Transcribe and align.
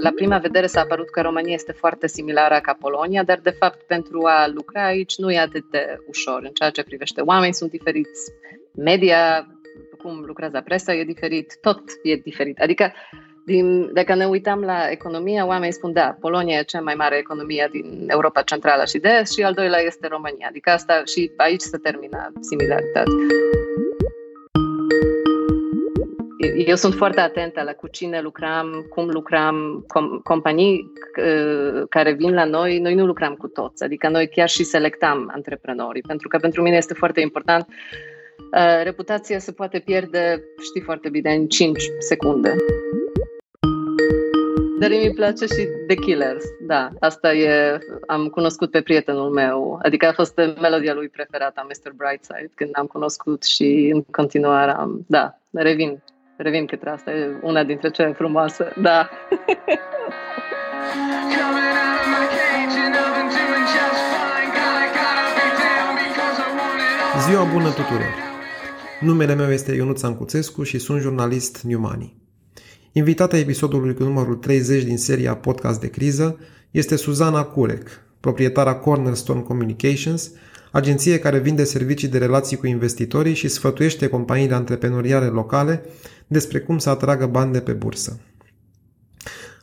La 0.00 0.10
prima 0.10 0.38
vedere 0.38 0.66
s-a 0.66 0.84
părut 0.84 1.10
că 1.10 1.20
România 1.20 1.54
este 1.54 1.72
foarte 1.72 2.06
similară 2.06 2.58
ca 2.62 2.76
Polonia, 2.80 3.22
dar 3.22 3.40
de 3.42 3.50
fapt 3.50 3.82
pentru 3.82 4.24
a 4.24 4.46
lucra 4.46 4.86
aici 4.86 5.16
nu 5.16 5.32
e 5.32 5.38
atât 5.38 5.70
de 5.70 5.98
ușor 6.06 6.40
în 6.42 6.50
ceea 6.52 6.70
ce 6.70 6.82
privește 6.82 7.20
oameni 7.20 7.54
sunt 7.54 7.70
diferiți, 7.70 8.32
media, 8.74 9.46
cum 9.98 10.22
lucrează 10.26 10.60
presa 10.64 10.94
e 10.94 11.04
diferit, 11.04 11.58
tot 11.60 11.80
e 12.02 12.14
diferit. 12.14 12.60
Adică 12.60 12.92
din, 13.44 13.92
dacă 13.92 14.14
ne 14.14 14.26
uităm 14.26 14.60
la 14.60 14.90
economia, 14.90 15.46
oamenii 15.46 15.72
spun, 15.72 15.92
da, 15.92 16.16
Polonia 16.20 16.58
e 16.58 16.62
cea 16.62 16.80
mai 16.80 16.94
mare 16.94 17.16
economie 17.16 17.68
din 17.70 18.06
Europa 18.08 18.42
Centrală 18.42 18.84
și 18.84 18.98
de 18.98 19.08
Est 19.20 19.32
și 19.32 19.42
al 19.42 19.54
doilea 19.54 19.80
este 19.80 20.06
România. 20.06 20.46
Adică 20.48 20.70
asta 20.70 21.02
și 21.04 21.30
aici 21.36 21.60
se 21.60 21.78
termină 21.78 22.32
similaritatea. 22.40 23.12
Eu 26.66 26.76
sunt 26.76 26.94
foarte 26.94 27.20
atentă 27.20 27.62
la 27.62 27.72
cu 27.72 27.88
cine 27.88 28.20
lucrăm, 28.20 28.86
cum 28.88 29.08
lucrăm, 29.08 29.84
com- 29.84 30.22
companii 30.22 30.92
uh, 31.18 31.82
care 31.88 32.12
vin 32.12 32.34
la 32.34 32.44
noi, 32.44 32.78
noi 32.78 32.94
nu 32.94 33.06
lucrăm 33.06 33.34
cu 33.34 33.48
toți, 33.48 33.84
adică 33.84 34.08
noi 34.08 34.28
chiar 34.28 34.48
și 34.48 34.64
selectăm 34.64 35.30
antreprenorii, 35.34 36.02
pentru 36.02 36.28
că 36.28 36.38
pentru 36.38 36.62
mine 36.62 36.76
este 36.76 36.94
foarte 36.94 37.20
important 37.20 37.66
uh, 37.68 38.80
reputația 38.82 39.38
se 39.38 39.52
poate 39.52 39.78
pierde, 39.78 40.44
știi 40.62 40.80
foarte 40.80 41.08
bine, 41.08 41.34
în 41.34 41.46
5 41.46 41.82
secunde. 41.98 42.56
Dar 44.78 44.90
mi 44.90 45.12
place 45.14 45.46
și 45.46 45.68
The 45.86 45.96
Killers, 45.96 46.44
da. 46.66 46.90
Asta 47.00 47.34
e, 47.34 47.78
am 48.06 48.28
cunoscut 48.28 48.70
pe 48.70 48.82
prietenul 48.82 49.30
meu, 49.30 49.78
adică 49.82 50.06
a 50.06 50.12
fost 50.12 50.36
melodia 50.60 50.94
lui 50.94 51.08
preferată, 51.08 51.66
Mr. 51.68 51.92
Brightside, 51.92 52.50
când 52.54 52.70
am 52.72 52.86
cunoscut 52.86 53.44
și 53.44 53.90
în 53.94 54.02
continuare 54.02 54.70
am, 54.70 55.04
da, 55.08 55.38
revin, 55.50 56.02
revin 56.36 56.66
către 56.66 56.90
asta, 56.90 57.10
e 57.10 57.38
una 57.42 57.64
dintre 57.64 57.90
cele 57.90 58.12
frumoase, 58.12 58.72
da. 58.82 59.10
Ziua 67.28 67.44
bună 67.44 67.68
tuturor! 67.68 68.14
Numele 69.00 69.34
meu 69.34 69.50
este 69.52 69.74
Ionuț 69.74 70.02
Ancuțescu 70.02 70.62
și 70.62 70.78
sunt 70.78 71.00
jurnalist 71.00 71.62
New 71.62 71.80
Money. 71.80 72.16
Invitata 72.92 73.36
episodului 73.36 73.94
cu 73.94 74.02
numărul 74.02 74.34
30 74.34 74.82
din 74.82 74.98
seria 74.98 75.36
Podcast 75.36 75.80
de 75.80 75.90
criză 75.90 76.38
este 76.70 76.96
Suzana 76.96 77.42
Curec, 77.44 77.88
proprietara 78.20 78.74
Cornerstone 78.74 79.40
Communications, 79.40 80.32
agenție 80.76 81.18
care 81.18 81.38
vinde 81.38 81.64
servicii 81.64 82.08
de 82.08 82.18
relații 82.18 82.56
cu 82.56 82.66
investitorii 82.66 83.34
și 83.34 83.48
sfătuiește 83.48 84.06
companiile 84.06 84.54
antreprenoriale 84.54 85.26
locale 85.26 85.82
despre 86.26 86.58
cum 86.58 86.78
să 86.78 86.90
atragă 86.90 87.26
bani 87.26 87.52
de 87.52 87.60
pe 87.60 87.72
bursă. 87.72 88.20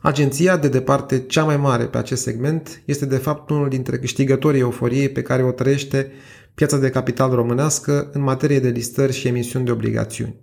Agenția, 0.00 0.56
de 0.56 0.68
departe 0.68 1.18
cea 1.18 1.44
mai 1.44 1.56
mare 1.56 1.84
pe 1.84 1.98
acest 1.98 2.22
segment, 2.22 2.82
este 2.84 3.06
de 3.06 3.16
fapt 3.16 3.50
unul 3.50 3.68
dintre 3.68 3.98
câștigătorii 3.98 4.60
euforiei 4.60 5.08
pe 5.08 5.22
care 5.22 5.42
o 5.42 5.50
trăiește 5.50 6.12
piața 6.54 6.76
de 6.76 6.90
capital 6.90 7.30
românească 7.30 8.10
în 8.12 8.22
materie 8.22 8.60
de 8.60 8.68
listări 8.68 9.12
și 9.12 9.28
emisiuni 9.28 9.64
de 9.64 9.70
obligațiuni. 9.70 10.36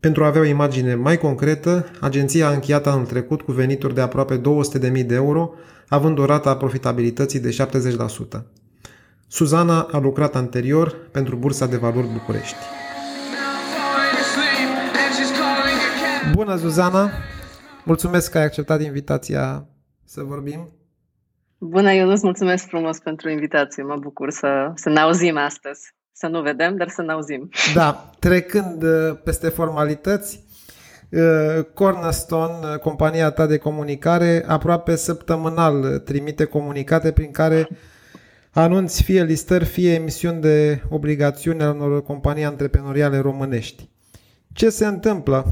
Pentru 0.00 0.24
a 0.24 0.26
avea 0.26 0.40
o 0.40 0.44
imagine 0.44 0.94
mai 0.94 1.18
concretă, 1.18 1.90
agenția 2.00 2.48
a 2.48 2.52
încheiat 2.52 2.86
anul 2.86 3.06
trecut 3.06 3.42
cu 3.42 3.52
venituri 3.52 3.94
de 3.94 4.00
aproape 4.00 4.40
200.000 4.40 5.06
de 5.06 5.14
euro, 5.14 5.54
având 5.88 6.18
o 6.18 6.24
rată 6.24 6.48
a 6.48 6.56
profitabilității 6.56 7.40
de 7.40 7.56
70%. 8.38 8.65
Suzana 9.28 9.88
a 9.92 9.98
lucrat 9.98 10.34
anterior 10.34 11.08
pentru 11.10 11.36
Bursa 11.36 11.66
de 11.66 11.76
Valori 11.76 12.06
București. 12.06 12.56
Bună, 16.32 16.56
Suzana! 16.56 17.10
Mulțumesc 17.84 18.30
că 18.30 18.38
ai 18.38 18.44
acceptat 18.44 18.82
invitația 18.82 19.66
să 20.04 20.22
vorbim. 20.22 20.72
Bună, 21.58 21.92
eu 21.92 22.08
îți 22.08 22.24
mulțumesc 22.24 22.66
frumos 22.66 22.98
pentru 22.98 23.30
invitație. 23.30 23.82
Mă 23.82 23.96
bucur 24.00 24.30
să, 24.30 24.72
să 24.74 24.88
ne 24.88 25.00
auzim 25.00 25.36
astăzi 25.36 25.94
să 26.18 26.26
nu 26.26 26.42
vedem, 26.42 26.76
dar 26.76 26.88
să 26.88 27.02
ne 27.02 27.12
auzim. 27.12 27.48
Da, 27.74 28.10
trecând 28.18 28.82
uh, 28.82 29.18
peste 29.24 29.48
formalități, 29.48 30.44
uh, 31.10 31.64
Cornerstone, 31.74 32.58
uh, 32.72 32.78
compania 32.78 33.30
ta 33.30 33.46
de 33.46 33.56
comunicare, 33.56 34.44
aproape 34.46 34.96
săptămânal 34.96 35.98
trimite 35.98 36.44
comunicate 36.44 37.12
prin 37.12 37.30
care 37.30 37.68
anunți 38.60 39.02
fie 39.02 39.22
listări, 39.22 39.64
fie 39.64 39.94
emisiuni 39.94 40.40
de 40.40 40.82
obligațiuni 40.88 41.62
al 41.62 41.74
unor 41.74 42.02
companii 42.02 42.44
antreprenoriale 42.44 43.18
românești. 43.18 43.88
Ce 44.52 44.68
se 44.68 44.86
întâmplă? 44.86 45.44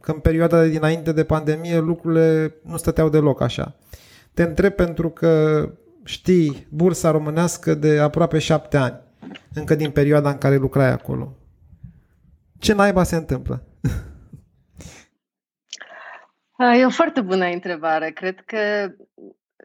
Că 0.00 0.12
în 0.12 0.18
perioada 0.18 0.64
dinainte 0.64 1.12
de 1.12 1.24
pandemie 1.24 1.78
lucrurile 1.78 2.54
nu 2.64 2.76
stăteau 2.76 3.08
deloc 3.08 3.40
așa. 3.40 3.76
Te 4.34 4.42
întreb 4.42 4.72
pentru 4.72 5.10
că 5.10 5.68
știi 6.04 6.66
bursa 6.70 7.10
românească 7.10 7.74
de 7.74 7.98
aproape 7.98 8.38
șapte 8.38 8.76
ani 8.76 9.00
încă 9.54 9.74
din 9.74 9.90
perioada 9.90 10.30
în 10.30 10.38
care 10.38 10.56
lucrai 10.56 10.90
acolo. 10.90 11.36
Ce 12.58 12.74
naiba 12.74 13.02
se 13.02 13.16
întâmplă? 13.16 13.62
E 16.80 16.84
o 16.84 16.90
foarte 16.90 17.20
bună 17.20 17.44
întrebare. 17.44 18.10
Cred 18.10 18.34
că, 18.46 18.58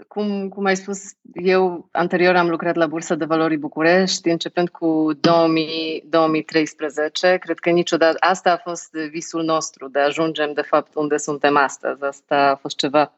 cum, 0.08 0.50
cum 0.50 0.66
ai 0.66 0.76
spus, 0.76 1.00
eu 1.34 1.90
anterior 1.92 2.36
am 2.36 2.50
lucrat 2.50 2.76
la 2.76 2.88
Bursa 2.88 3.16
de 3.16 3.26
Valori 3.26 3.58
București, 3.58 4.30
începând 4.30 4.70
cu 4.70 5.14
2000, 5.20 6.04
2013. 6.10 7.38
Cred 7.38 7.60
că 7.60 7.70
niciodată, 7.70 8.18
asta 8.20 8.52
a 8.52 8.70
fost 8.70 8.92
visul 8.92 9.44
nostru, 9.44 9.88
de 9.88 10.00
a 10.00 10.06
ajungem, 10.06 10.54
de 10.54 10.62
fapt, 10.62 10.96
unde 10.96 11.18
suntem 11.18 11.58
astăzi. 11.58 12.04
Asta 12.04 12.36
a 12.36 12.56
fost 12.56 12.78
ceva 12.78 13.14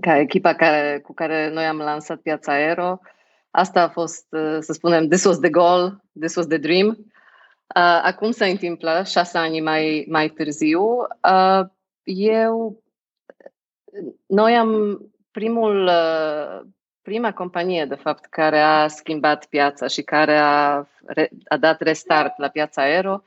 ca 0.00 0.18
echipa 0.18 0.54
care, 0.54 1.00
cu 1.04 1.12
care 1.12 1.50
noi 1.50 1.64
am 1.64 1.76
lansat 1.76 2.18
piața 2.18 2.52
Aero. 2.52 3.00
Uh, 3.02 3.08
Asta 3.50 3.82
a 3.82 3.88
fost, 3.88 4.26
uh, 4.30 4.56
să 4.60 4.72
spunem, 4.72 5.08
this 5.08 5.24
was 5.24 5.38
the 5.38 5.50
goal, 5.50 6.02
this 6.20 6.34
was 6.34 6.46
the 6.46 6.56
dream. 6.56 6.88
Uh, 6.88 8.00
acum 8.02 8.30
se 8.30 8.46
întâmplă, 8.46 9.02
șase 9.06 9.38
ani 9.38 9.60
mai, 9.60 10.06
mai 10.08 10.28
târziu. 10.28 10.82
Uh, 11.32 11.66
eu, 12.02 12.82
noi 14.26 14.56
am 14.56 15.00
primul, 15.38 15.90
prima 17.02 17.32
companie, 17.32 17.84
de 17.84 17.94
fapt, 17.94 18.24
care 18.24 18.60
a 18.60 18.88
schimbat 18.88 19.46
piața 19.46 19.86
și 19.86 20.02
care 20.02 20.36
a, 20.36 20.86
a 21.48 21.56
dat 21.60 21.80
restart 21.80 22.38
la 22.38 22.48
piața 22.48 22.82
aero 22.82 23.22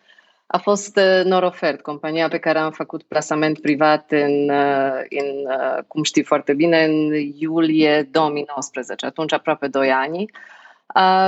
a 0.52 0.58
fost 0.58 0.98
uh, 0.98 1.24
Norofert, 1.24 1.82
compania 1.82 2.28
pe 2.28 2.38
care 2.38 2.60
am 2.60 2.72
făcut 2.72 3.04
plasament 3.04 3.60
privat 3.62 4.12
în, 4.12 4.50
uh, 4.50 5.02
în 5.10 5.28
uh, 5.46 5.84
cum 5.88 6.04
știi 6.04 6.24
foarte 6.24 6.54
bine, 6.54 6.84
în 6.84 7.14
iulie 7.40 8.04
2019, 8.04 9.06
atunci 9.06 9.34
aproape 9.34 9.68
2 9.68 9.92
ani. 9.92 10.26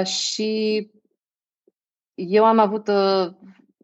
Și 0.06 0.92
eu 2.14 2.46
am 2.46 2.60
avut 2.60 2.90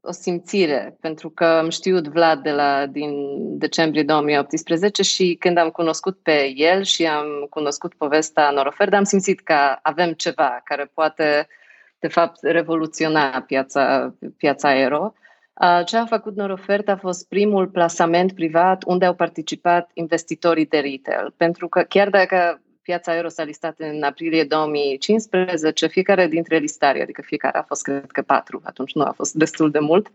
o, 0.01 0.07
o 0.07 0.11
simțire, 0.11 0.97
pentru 1.01 1.29
că 1.29 1.45
am 1.45 1.69
știut 1.69 2.07
Vlad 2.07 2.43
de 2.43 2.51
la, 2.51 2.85
din 2.85 3.11
decembrie 3.57 4.03
2018 4.03 5.03
și 5.03 5.35
când 5.39 5.57
am 5.57 5.69
cunoscut 5.69 6.17
pe 6.23 6.53
el 6.55 6.83
și 6.83 7.05
am 7.05 7.47
cunoscut 7.49 7.93
povestea 7.93 8.49
Norofert, 8.49 8.93
am 8.93 9.03
simțit 9.03 9.39
că 9.39 9.55
avem 9.81 10.11
ceva 10.11 10.61
care 10.63 10.91
poate, 10.93 11.47
de 11.99 12.07
fapt, 12.07 12.39
revoluționa 12.41 13.41
piața, 13.47 14.13
piața 14.37 14.67
aero. 14.67 15.13
Ce 15.85 15.97
a 15.97 16.05
făcut 16.05 16.35
Norofert 16.35 16.89
a 16.89 16.97
fost 16.97 17.27
primul 17.27 17.67
plasament 17.67 18.33
privat 18.33 18.83
unde 18.85 19.05
au 19.05 19.13
participat 19.13 19.89
investitorii 19.93 20.65
de 20.65 20.79
retail. 20.79 21.33
Pentru 21.37 21.67
că 21.67 21.81
chiar 21.81 22.09
dacă 22.09 22.61
piața 22.81 23.15
euro 23.15 23.27
s-a 23.27 23.43
listat 23.43 23.75
în 23.77 24.03
aprilie 24.03 24.43
2015, 24.43 25.87
fiecare 25.87 26.27
dintre 26.27 26.57
listari, 26.57 27.01
adică 27.01 27.21
fiecare 27.21 27.57
a 27.57 27.63
fost, 27.63 27.81
cred 27.81 28.11
că, 28.11 28.21
patru, 28.21 28.61
atunci 28.63 28.93
nu 28.93 29.03
a 29.03 29.11
fost 29.11 29.33
destul 29.33 29.71
de 29.71 29.79
mult, 29.79 30.11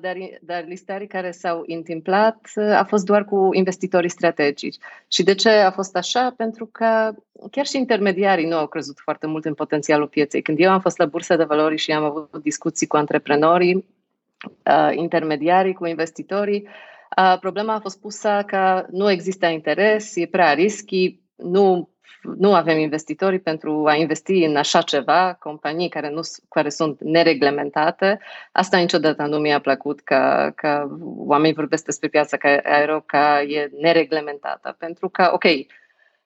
dar, 0.00 0.16
dar 0.40 0.64
listarii 0.66 1.06
care 1.06 1.30
s-au 1.30 1.64
întâmplat 1.66 2.52
a 2.72 2.84
fost 2.84 3.04
doar 3.04 3.24
cu 3.24 3.48
investitorii 3.52 4.08
strategici. 4.08 4.76
Și 5.08 5.22
de 5.22 5.34
ce 5.34 5.48
a 5.48 5.70
fost 5.70 5.96
așa? 5.96 6.34
Pentru 6.36 6.66
că 6.66 7.12
chiar 7.50 7.66
și 7.66 7.76
intermediarii 7.76 8.46
nu 8.46 8.56
au 8.56 8.66
crezut 8.66 8.98
foarte 8.98 9.26
mult 9.26 9.44
în 9.44 9.54
potențialul 9.54 10.08
pieței. 10.08 10.42
Când 10.42 10.58
eu 10.60 10.70
am 10.70 10.80
fost 10.80 10.98
la 10.98 11.06
bursa 11.06 11.36
de 11.36 11.44
valori 11.44 11.76
și 11.76 11.92
am 11.92 12.04
avut 12.04 12.36
discuții 12.42 12.86
cu 12.86 12.96
antreprenorii, 12.96 13.74
uh, 13.74 14.90
intermediarii, 14.94 15.72
cu 15.72 15.86
investitorii. 15.86 16.68
Uh, 17.16 17.38
problema 17.40 17.74
a 17.74 17.80
fost 17.80 18.00
pusă 18.00 18.42
că 18.46 18.86
nu 18.90 19.10
există 19.10 19.46
interes, 19.46 20.16
e 20.16 20.26
prea 20.26 20.52
risky, 20.52 21.23
nu, 21.36 21.88
nu 22.36 22.54
avem 22.54 22.78
investitori 22.78 23.38
pentru 23.38 23.86
a 23.86 23.94
investi 23.94 24.44
în 24.44 24.56
așa 24.56 24.80
ceva, 24.82 25.36
companii 25.40 25.88
care, 25.88 26.10
nu, 26.10 26.20
care 26.48 26.68
sunt 26.68 27.00
nereglementate. 27.00 28.18
Asta 28.52 28.78
niciodată 28.78 29.22
nu 29.22 29.38
mi-a 29.38 29.60
plăcut 29.60 30.00
că, 30.00 30.52
că 30.54 30.88
oamenii 31.16 31.54
vorbesc 31.54 31.84
despre 31.84 32.08
piața 32.08 32.36
aero 32.62 33.00
ca 33.00 33.42
e 33.42 33.70
nereglementată, 33.80 34.76
pentru 34.78 35.08
că, 35.08 35.30
ok, 35.32 35.44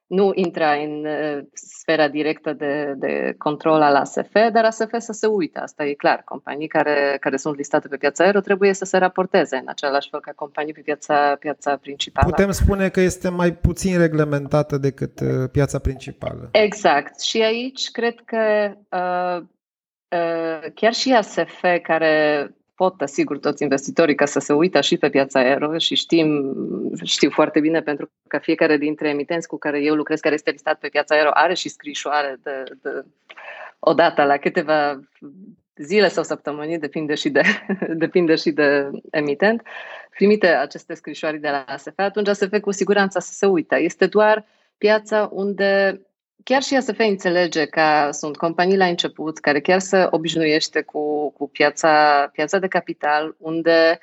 nu 0.09 0.31
intra 0.35 0.73
în 0.73 1.05
uh, 1.05 1.45
sfera 1.53 2.09
directă 2.09 2.53
de, 2.53 2.95
de 2.97 3.35
control 3.39 3.83
al 3.83 3.95
ASF, 3.95 4.33
dar 4.53 4.65
ASF 4.65 4.95
să 4.99 5.13
se 5.13 5.27
uită, 5.27 5.61
asta 5.61 5.85
e 5.85 5.93
clar. 5.93 6.23
Companii 6.25 6.67
care, 6.67 7.17
care 7.21 7.37
sunt 7.37 7.57
listate 7.57 7.89
pe 7.89 7.97
piața 7.97 8.25
aero 8.25 8.41
trebuie 8.41 8.73
să 8.73 8.85
se 8.85 8.99
raporteze 8.99 9.57
în 9.57 9.67
același 9.67 10.09
fel 10.11 10.21
ca 10.21 10.33
companii 10.35 10.73
pe 10.73 10.81
piața, 10.81 11.37
piața 11.39 11.77
principală. 11.77 12.29
Putem 12.29 12.51
spune 12.51 12.89
că 12.89 13.01
este 13.01 13.29
mai 13.29 13.53
puțin 13.53 13.99
reglementată 13.99 14.79
decât 14.79 15.21
uh, 15.21 15.29
piața 15.53 15.79
principală. 15.79 16.49
Exact. 16.53 17.21
Și 17.21 17.43
aici 17.43 17.91
cred 17.91 18.15
că 18.25 18.73
uh, 18.91 19.43
uh, 20.09 20.71
chiar 20.75 20.93
și 20.93 21.13
ASF, 21.13 21.65
care 21.83 22.47
pot, 22.79 23.01
asigur, 23.01 23.39
toți 23.39 23.63
investitorii 23.63 24.15
ca 24.15 24.25
să 24.25 24.39
se 24.39 24.53
uită 24.53 24.81
și 24.81 24.97
pe 24.97 25.09
piața 25.09 25.39
aero 25.39 25.79
și 25.79 25.95
știm, 25.95 26.55
știu 27.03 27.31
foarte 27.31 27.61
bine 27.61 27.83
pentru 27.83 28.11
că 28.29 28.39
fiecare 28.39 28.77
dintre 28.77 29.09
emitenți 29.09 29.49
cu 29.49 29.59
care 29.59 29.83
eu 29.83 29.95
lucrez, 29.95 30.21
care 30.21 30.35
este 30.35 30.51
listat 30.51 30.79
pe 30.79 30.89
piața 30.89 31.15
aero, 31.15 31.31
are 31.33 31.55
și 31.55 31.69
scrisoare 31.69 32.39
de, 32.43 32.63
de 32.83 33.05
odată 33.79 34.25
la 34.25 34.37
câteva 34.37 35.01
zile 35.77 36.09
sau 36.09 36.23
săptămâni, 36.23 36.79
depinde 36.79 37.15
și 37.15 37.31
de, 37.31 37.43
depinde 38.05 38.35
și 38.35 38.51
de 38.51 38.91
emitent, 39.11 39.63
primite 40.11 40.47
aceste 40.47 40.95
scrisoare 40.95 41.37
de 41.37 41.49
la 41.49 41.65
ASF, 41.67 41.93
atunci 41.97 42.29
ASF 42.29 42.59
cu 42.61 42.71
siguranță 42.71 43.19
să 43.19 43.33
se 43.33 43.47
uită. 43.47 43.79
Este 43.79 44.07
doar 44.07 44.45
piața 44.77 45.29
unde 45.33 46.01
chiar 46.49 46.63
și 46.63 46.77
ASF 46.77 46.99
înțelege 46.99 47.67
că 47.67 48.09
sunt 48.11 48.37
companii 48.37 48.77
la 48.77 48.85
început 48.85 49.39
care 49.39 49.61
chiar 49.61 49.79
se 49.79 50.07
obișnuiește 50.11 50.83
cu, 50.83 51.31
cu 51.31 51.49
piața, 51.49 52.27
piața 52.33 52.59
de 52.59 52.67
capital, 52.69 53.35
unde 53.39 53.99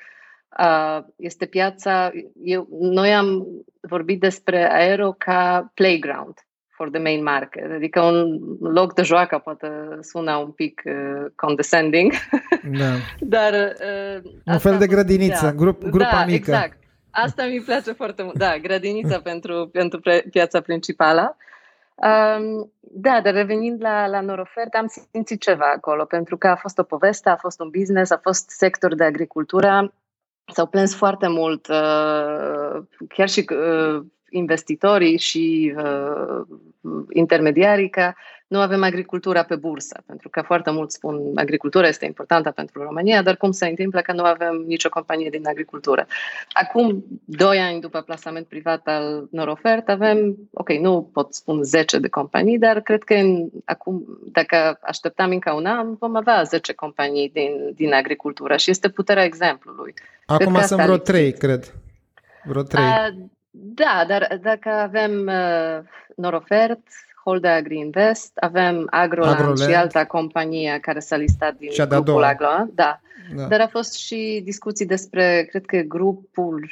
uh, 0.58 0.98
este 1.16 1.46
piața. 1.46 2.10
Eu, 2.42 2.66
noi 2.80 3.14
am 3.14 3.46
vorbit 3.80 4.20
despre 4.20 4.72
aero 4.72 5.14
ca 5.18 5.70
playground 5.74 6.34
for 6.68 6.90
the 6.90 7.00
main 7.00 7.22
market, 7.22 7.70
adică 7.72 8.00
un 8.00 8.38
loc 8.60 8.94
de 8.94 9.02
joacă, 9.02 9.38
poate 9.38 9.68
suna 10.00 10.36
un 10.36 10.50
pic 10.50 10.82
uh, 10.84 11.30
condescending, 11.34 12.12
da. 12.78 12.92
dar... 13.36 13.52
Uh, 13.54 14.30
un 14.44 14.58
fel 14.58 14.78
de 14.78 14.86
grădiniță, 14.86 15.44
da, 15.44 15.52
grup, 15.52 15.82
grupa 15.82 16.10
da, 16.10 16.24
mică. 16.24 16.50
exact. 16.50 16.78
Asta 17.10 17.44
mi 17.44 17.60
place 17.60 17.92
foarte 17.92 18.22
mult. 18.22 18.38
Da, 18.38 18.56
grădinița 18.62 19.20
pentru, 19.30 19.68
pentru 19.72 20.00
piața 20.30 20.60
principală. 20.60 21.36
Um, 21.96 22.72
da, 22.80 23.20
dar 23.20 23.32
revenind 23.32 23.82
la, 23.82 24.06
la 24.06 24.20
Norofert, 24.20 24.74
am 24.74 24.86
simțit 24.86 25.40
ceva 25.40 25.72
acolo, 25.74 26.04
pentru 26.04 26.36
că 26.36 26.48
a 26.48 26.56
fost 26.56 26.78
o 26.78 26.82
poveste, 26.82 27.28
a 27.28 27.36
fost 27.36 27.60
un 27.60 27.68
business, 27.70 28.10
a 28.10 28.20
fost 28.22 28.50
sector 28.50 28.94
de 28.94 29.04
agricultură, 29.04 29.92
s-au 30.52 30.66
plâns 30.66 30.94
foarte 30.94 31.28
mult, 31.28 31.68
uh, 31.68 32.82
chiar 33.08 33.28
și 33.28 33.44
uh, 33.50 34.04
investitorii 34.30 35.18
și 35.18 35.74
uh, 35.76 36.46
intermediarii, 37.10 37.90
că 37.90 38.12
nu 38.46 38.60
avem 38.60 38.82
agricultura 38.82 39.42
pe 39.42 39.56
bursă, 39.56 40.02
pentru 40.06 40.28
că 40.28 40.40
foarte 40.42 40.70
mulți 40.70 40.94
spun 40.94 41.32
agricultura 41.34 41.86
este 41.86 42.04
importantă 42.04 42.50
pentru 42.50 42.82
România, 42.82 43.22
dar 43.22 43.36
cum 43.36 43.50
se 43.50 43.66
întâmplă 43.66 44.00
că 44.00 44.12
nu 44.12 44.24
avem 44.24 44.64
nicio 44.66 44.88
companie 44.88 45.30
din 45.30 45.46
agricultură? 45.46 46.06
Acum, 46.52 47.04
doi 47.24 47.58
ani 47.58 47.80
după 47.80 48.00
plasament 48.00 48.46
privat 48.46 48.86
al 48.86 49.28
Norofert, 49.30 49.88
avem, 49.88 50.36
ok, 50.52 50.72
nu 50.72 51.10
pot 51.12 51.34
spun 51.34 51.62
10 51.62 51.98
de 51.98 52.08
companii, 52.08 52.58
dar 52.58 52.80
cred 52.80 53.02
că 53.02 53.14
în, 53.14 53.48
acum, 53.64 54.04
dacă 54.32 54.78
așteptam 54.80 55.30
încă 55.30 55.52
un 55.52 55.66
an, 55.66 55.94
vom 55.94 56.16
avea 56.16 56.42
10 56.42 56.72
companii 56.72 57.30
din, 57.32 57.72
din 57.74 57.92
agricultură 57.92 58.56
și 58.56 58.70
este 58.70 58.88
puterea 58.88 59.24
exemplului. 59.24 59.94
Acum 60.26 60.60
sunt 60.60 60.80
vreo 60.80 60.96
3, 60.96 61.32
cred. 61.32 61.74
Vreo 62.44 62.62
3. 62.62 62.84
A, 62.84 63.14
da, 63.50 64.04
dar 64.08 64.38
dacă 64.42 64.68
avem 64.68 65.26
uh, 65.26 65.78
Norofert, 66.16 66.80
Holde 67.26 67.48
Agri 67.48 67.76
Invest, 67.76 68.36
avem 68.36 68.86
Agroland, 68.90 69.34
Agroland. 69.34 69.58
și 69.58 69.74
alta 69.74 70.04
companie 70.04 70.78
care 70.80 70.98
s-a 70.98 71.16
listat 71.16 71.56
din 71.56 71.70
și 71.70 71.86
grupul 71.86 72.22
Agro. 72.22 72.46
Da. 72.74 73.00
da. 73.36 73.46
Dar 73.46 73.60
a 73.60 73.66
fost 73.66 73.94
și 73.94 74.40
discuții 74.44 74.86
despre, 74.86 75.46
cred 75.50 75.64
că 75.64 75.76
grupul 75.76 76.66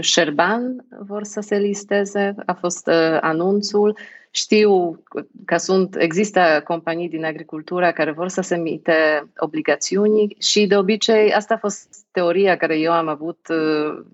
Șerban 0.00 0.86
vor 1.00 1.24
să 1.24 1.40
se 1.40 1.56
listeze, 1.56 2.34
a 2.46 2.52
fost 2.52 2.86
uh, 2.86 3.18
anunțul. 3.20 3.96
Știu 4.30 5.02
că 5.44 5.56
sunt, 5.56 5.96
există 5.98 6.60
companii 6.64 7.08
din 7.08 7.24
agricultură 7.24 7.92
care 7.92 8.12
vor 8.12 8.28
să 8.28 8.40
se 8.40 8.54
emite 8.54 9.30
obligațiuni 9.36 10.36
și 10.38 10.66
de 10.66 10.76
obicei 10.76 11.32
asta 11.32 11.54
a 11.54 11.58
fost 11.58 11.88
teoria 12.10 12.56
care 12.56 12.78
eu 12.78 12.92
am 12.92 13.08
avut 13.08 13.38
uh, 13.48 14.04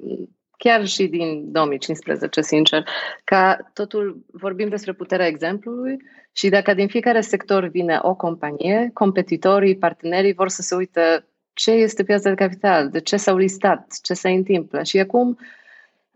chiar 0.56 0.86
și 0.86 1.06
din 1.06 1.52
2015, 1.52 2.40
sincer, 2.40 2.84
ca 3.24 3.70
totul 3.72 4.24
vorbim 4.32 4.68
despre 4.68 4.92
puterea 4.92 5.26
exemplului 5.26 5.96
și 6.32 6.48
dacă 6.48 6.74
din 6.74 6.88
fiecare 6.88 7.20
sector 7.20 7.66
vine 7.66 7.98
o 8.02 8.14
companie, 8.14 8.90
competitorii, 8.92 9.76
partenerii 9.76 10.34
vor 10.34 10.48
să 10.48 10.62
se 10.62 10.74
uite 10.74 11.26
ce 11.52 11.70
este 11.70 12.04
piața 12.04 12.28
de 12.28 12.34
capital, 12.34 12.88
de 12.90 13.00
ce 13.00 13.16
s-au 13.16 13.36
listat, 13.36 13.98
ce 14.02 14.14
se 14.14 14.28
întâmplă. 14.28 14.82
Și 14.82 14.98
acum, 14.98 15.38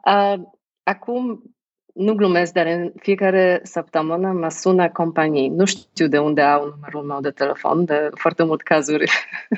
uh, 0.04 0.34
acum 0.82 1.42
nu 1.98 2.14
glumesc, 2.14 2.52
dar 2.52 2.66
în 2.66 2.92
fiecare 3.00 3.60
săptămână 3.62 4.32
mă 4.32 4.48
sună 4.48 4.88
companii. 4.88 5.48
Nu 5.48 5.64
știu 5.64 6.06
de 6.06 6.18
unde 6.18 6.40
au 6.40 6.64
numărul 6.64 7.02
meu 7.02 7.20
de 7.20 7.30
telefon, 7.30 7.84
de 7.84 8.08
foarte 8.14 8.42
multe 8.42 8.62
cazuri 8.66 9.10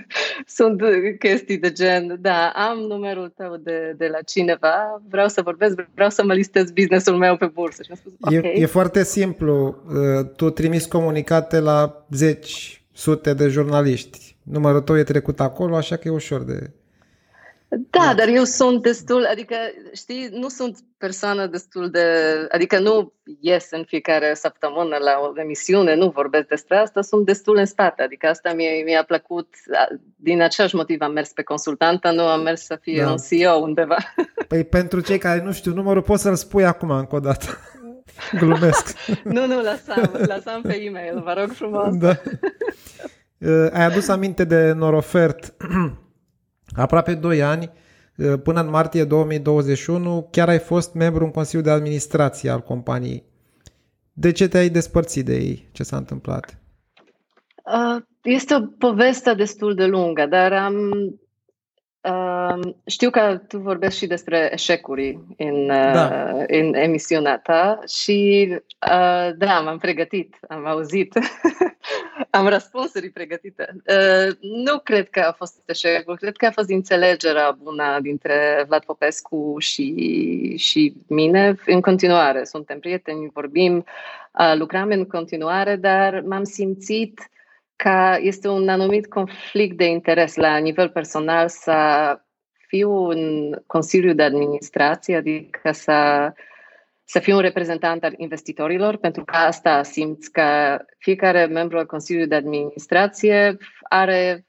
sunt 0.59 0.83
chestii 1.19 1.59
de 1.59 1.73
gen, 1.73 2.19
da, 2.21 2.53
am 2.55 2.79
numărul 2.79 3.33
tău 3.37 3.57
de, 3.57 3.95
de 3.97 4.07
la 4.07 4.19
cineva, 4.21 5.03
vreau 5.09 5.29
să 5.29 5.43
vorbesc, 5.43 5.75
vreau 5.95 6.11
să 6.11 6.25
mă 6.25 6.35
listez 6.35 6.71
businessul 6.71 7.17
meu 7.17 7.37
pe 7.37 7.47
bursă. 7.47 7.83
Și 7.83 7.91
am 7.91 7.97
spus, 7.97 8.13
okay. 8.21 8.53
e, 8.55 8.61
e 8.61 8.67
foarte 8.67 9.05
simplu. 9.05 9.77
Uh, 9.87 10.27
tu 10.37 10.51
trimis 10.51 10.87
comunicate 10.87 11.59
la 11.59 12.07
zeci, 12.11 12.85
sute 12.93 13.35
de 13.35 13.49
jurnaliști. 13.49 14.37
Numărul 14.43 14.81
tău 14.81 14.99
e 14.99 15.03
trecut 15.03 15.41
acolo, 15.41 15.77
așa 15.77 15.97
că 15.97 16.09
e 16.09 16.11
ușor 16.11 16.43
de 16.43 16.71
da, 17.71 18.15
dar 18.17 18.29
eu 18.29 18.45
sunt 18.45 18.83
destul, 18.83 19.27
adică, 19.31 19.55
știi, 19.95 20.29
nu 20.33 20.49
sunt 20.49 20.79
persoană 20.99 21.47
destul 21.47 21.91
de, 21.91 22.05
adică 22.51 22.79
nu 22.79 23.13
ies 23.41 23.69
în 23.71 23.85
fiecare 23.87 24.35
săptămână 24.35 24.97
la 24.97 25.13
o 25.21 25.41
emisiune, 25.41 25.95
nu 25.95 26.09
vorbesc 26.09 26.47
despre 26.47 26.77
asta, 26.77 27.03
sunt 27.03 27.27
destul 27.27 27.57
în 27.57 27.67
spate, 27.67 28.03
adică 28.03 28.27
asta 28.27 28.53
mi-a, 28.53 28.71
mi-a 28.85 29.05
plăcut, 29.05 29.55
din 30.17 30.43
același 30.43 30.75
motiv 30.75 31.01
am 31.01 31.13
mers 31.13 31.33
pe 31.33 31.43
consultantă, 31.43 32.11
nu 32.11 32.23
am 32.23 32.43
mers 32.43 32.65
să 32.65 32.79
fie 32.81 33.03
da. 33.03 33.11
un 33.11 33.17
CEO 33.29 33.55
undeva. 33.55 33.97
Păi 34.49 34.65
pentru 34.65 35.01
cei 35.01 35.19
care 35.19 35.43
nu 35.43 35.53
știu 35.53 35.75
numărul, 35.75 36.03
poți 36.03 36.23
să-l 36.23 36.35
spui 36.35 36.65
acum 36.65 36.91
încă 36.91 37.15
o 37.15 37.21
dată. 37.21 37.47
Glumesc. 38.41 38.95
nu, 39.25 39.47
nu, 39.47 39.61
lăsam, 39.61 40.11
lăsam 40.13 40.63
pe 40.63 40.83
e-mail, 40.83 41.23
vă 41.25 41.35
rog 41.39 41.53
frumos. 41.53 41.97
Da. 41.97 42.21
Ai 43.73 43.85
adus 43.85 44.09
aminte 44.09 44.45
de 44.45 44.73
Norofert 44.73 45.55
Aproape 46.77 47.15
2 47.15 47.43
ani, 47.43 47.71
ă, 48.19 48.37
până 48.37 48.61
în 48.61 48.71
martie 48.71 49.05
2021, 49.05 50.29
chiar 50.31 50.49
ai 50.49 50.59
fost 50.59 50.95
membru 50.95 51.25
în 51.25 51.31
Consiliul 51.31 51.65
de 51.65 51.71
Administrație 51.71 52.51
al 52.51 52.61
companiei. 52.61 53.25
De 54.13 54.33
ce 54.33 54.49
te-ai 54.49 54.69
despărțit 54.69 55.25
de 55.25 55.35
ei? 55.35 55.69
Ce 55.73 55.83
s-a 55.83 55.97
întâmplat? 55.97 56.59
Este 58.23 58.55
o 58.55 58.61
poveste 58.79 59.35
destul 59.35 59.75
de 59.75 59.87
lungă, 59.87 60.27
dar 60.27 60.53
am 60.53 60.75
Uh, 62.03 62.75
știu 62.87 63.11
că 63.11 63.41
tu 63.49 63.59
vorbești 63.59 63.99
și 63.99 64.07
despre 64.07 64.49
eșecuri 64.53 65.19
în, 65.37 65.67
da. 65.67 66.33
uh, 66.35 66.45
în 66.47 66.75
emisiunea 66.75 67.39
ta 67.39 67.79
și 67.89 68.49
uh, 68.51 69.31
da, 69.37 69.61
m-am 69.61 69.79
pregătit, 69.79 70.37
am 70.49 70.67
auzit, 70.67 71.13
am 72.31 72.49
răspunsuri 72.49 73.11
pregătite. 73.11 73.69
Uh, 73.75 74.35
nu 74.41 74.79
cred 74.79 75.09
că 75.09 75.21
a 75.21 75.33
fost 75.33 75.63
eșecul, 75.65 76.17
cred 76.17 76.37
că 76.37 76.47
a 76.47 76.51
fost 76.51 76.71
înțelegerea 76.71 77.51
bună 77.63 77.99
dintre 78.03 78.65
Vlad 78.67 78.85
Popescu 78.85 79.55
și, 79.59 80.55
și 80.57 80.95
mine. 81.09 81.55
În 81.67 81.81
continuare, 81.81 82.45
suntem 82.45 82.79
prieteni, 82.79 83.31
vorbim, 83.33 83.77
uh, 83.77 84.53
lucrăm 84.55 84.89
în 84.89 85.07
continuare, 85.07 85.77
dar 85.77 86.23
m-am 86.27 86.45
simțit 86.45 87.31
că 87.77 88.17
este 88.21 88.49
un 88.49 88.69
anumit 88.69 89.07
conflict 89.07 89.77
de 89.77 89.85
interes 89.85 90.35
la 90.35 90.57
nivel 90.57 90.89
personal 90.89 91.49
să 91.49 91.75
fiu 92.67 93.07
în 93.07 93.53
Consiliul 93.67 94.15
de 94.15 94.23
Administrație, 94.23 95.17
adică 95.17 95.71
să, 95.73 96.33
să 97.11 97.19
fiu 97.19 97.35
un 97.35 97.41
reprezentant 97.41 98.05
al 98.05 98.15
investitorilor, 98.17 98.97
pentru 98.97 99.25
că 99.25 99.37
asta 99.37 99.83
simți 99.83 100.33
că 100.33 100.79
fiecare 100.99 101.45
membru 101.45 101.79
al 101.79 101.87
Consiliului 101.87 102.29
de 102.29 102.35
Administrație 102.35 103.57
are, 103.83 104.47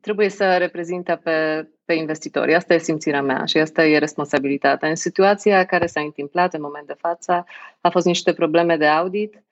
trebuie 0.00 0.28
să 0.28 0.56
reprezinte 0.56 1.16
pe, 1.16 1.68
pe 1.84 1.92
investitori. 1.92 2.54
Asta 2.54 2.74
e 2.74 2.78
simțirea 2.78 3.22
mea 3.22 3.44
și 3.44 3.58
asta 3.58 3.84
e 3.84 3.98
responsabilitatea. 3.98 4.88
În 4.88 4.94
situația 4.94 5.64
care 5.64 5.86
s-a 5.86 6.00
întâmplat 6.00 6.54
în 6.54 6.60
moment 6.60 6.86
de 6.86 6.96
față, 6.98 7.44
a 7.80 7.90
fost 7.90 8.06
niște 8.06 8.32
probleme 8.32 8.76
de 8.76 8.86
audit. 8.86 9.42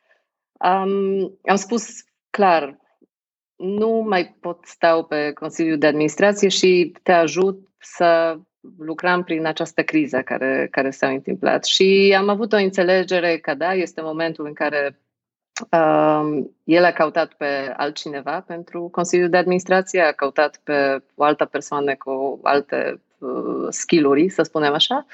Um, 0.53 1.39
am 1.45 1.57
spus 1.57 2.05
clar, 2.31 2.79
nu 3.57 4.05
mai 4.09 4.37
pot 4.41 4.65
stau 4.65 5.05
pe 5.05 5.33
Consiliul 5.33 5.79
de 5.79 5.87
Administrație 5.87 6.49
și 6.49 6.93
te 7.03 7.13
ajut 7.13 7.69
să 7.79 8.39
lucram 8.79 9.25
prin 9.25 9.47
această 9.47 9.83
criză 9.83 10.23
care, 10.23 10.69
care 10.71 10.91
s-a 10.91 11.09
întâmplat 11.09 11.65
și 11.65 12.15
am 12.19 12.29
avut 12.29 12.53
o 12.53 12.57
înțelegere 12.57 13.39
că 13.39 13.55
da, 13.55 13.75
este 13.75 14.01
momentul 14.01 14.47
în 14.47 14.53
care 14.53 15.01
uh, 15.71 16.45
el 16.65 16.85
a 16.85 16.93
căutat 16.93 17.33
pe 17.33 17.73
altcineva 17.77 18.41
pentru 18.41 18.89
Consiliul 18.93 19.29
de 19.29 19.37
Administrație, 19.37 20.01
a 20.01 20.13
căutat 20.13 20.61
pe 20.65 21.03
o 21.15 21.25
altă 21.25 21.45
persoană 21.45 21.95
cu 21.95 22.41
alte 22.43 23.01
uh, 23.19 23.67
skill-uri, 23.69 24.29
să 24.29 24.43
spunem 24.43 24.73
așa. 24.73 25.07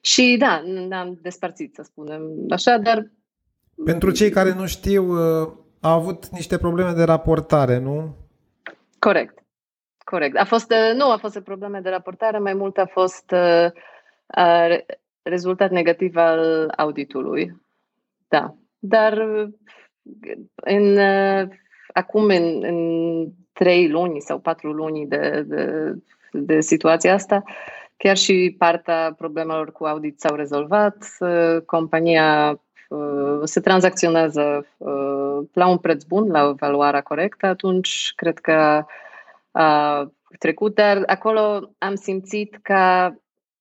Și 0.00 0.36
da, 0.38 0.62
ne-am 0.88 1.18
despărțit, 1.22 1.74
să 1.74 1.82
spunem 1.82 2.22
așa, 2.50 2.76
dar... 2.76 3.10
Pentru 3.84 4.10
cei 4.10 4.30
care 4.30 4.52
nu 4.52 4.66
știu, 4.66 5.04
uh, 5.04 5.48
a 5.80 5.92
avut 5.92 6.28
niște 6.28 6.58
probleme 6.58 6.92
de 6.92 7.02
raportare, 7.02 7.78
nu? 7.78 8.16
Corect. 8.98 9.39
Corect. 10.04 10.36
A 10.36 10.44
fost, 10.44 10.70
uh, 10.70 10.94
nu 10.94 11.10
a 11.10 11.16
fost 11.16 11.40
probleme 11.40 11.80
de 11.80 11.88
raportare, 11.88 12.38
mai 12.38 12.54
mult 12.54 12.78
a 12.78 12.86
fost 12.86 13.30
uh, 13.30 13.66
uh, 14.36 14.78
rezultat 15.22 15.70
negativ 15.70 16.16
al 16.16 16.72
auditului. 16.76 17.60
Da. 18.28 18.54
Dar 18.78 19.12
uh, 19.12 19.48
în, 20.54 20.96
uh, 20.96 21.48
acum, 21.92 22.24
în, 22.24 22.64
în 22.64 22.78
trei 23.52 23.88
luni 23.88 24.20
sau 24.20 24.38
patru 24.38 24.72
luni 24.72 25.06
de, 25.06 25.44
de, 25.46 25.94
de 26.32 26.60
situația 26.60 27.14
asta, 27.14 27.42
chiar 27.96 28.16
și 28.16 28.54
partea 28.58 29.14
problemelor 29.18 29.72
cu 29.72 29.84
audit 29.84 30.20
s-au 30.20 30.36
rezolvat. 30.36 30.96
Uh, 31.18 31.56
compania 31.66 32.60
uh, 32.88 33.40
se 33.42 33.60
tranzacționează 33.60 34.66
uh, 34.76 35.46
la 35.52 35.66
un 35.66 35.78
preț 35.78 36.02
bun, 36.02 36.30
la 36.30 36.52
valoarea 36.52 37.00
corectă, 37.00 37.46
atunci 37.46 38.12
cred 38.16 38.38
că 38.38 38.84
trecut, 40.38 40.74
dar 40.74 41.02
acolo 41.06 41.74
am 41.78 41.94
simțit 41.94 42.58
că 42.62 43.10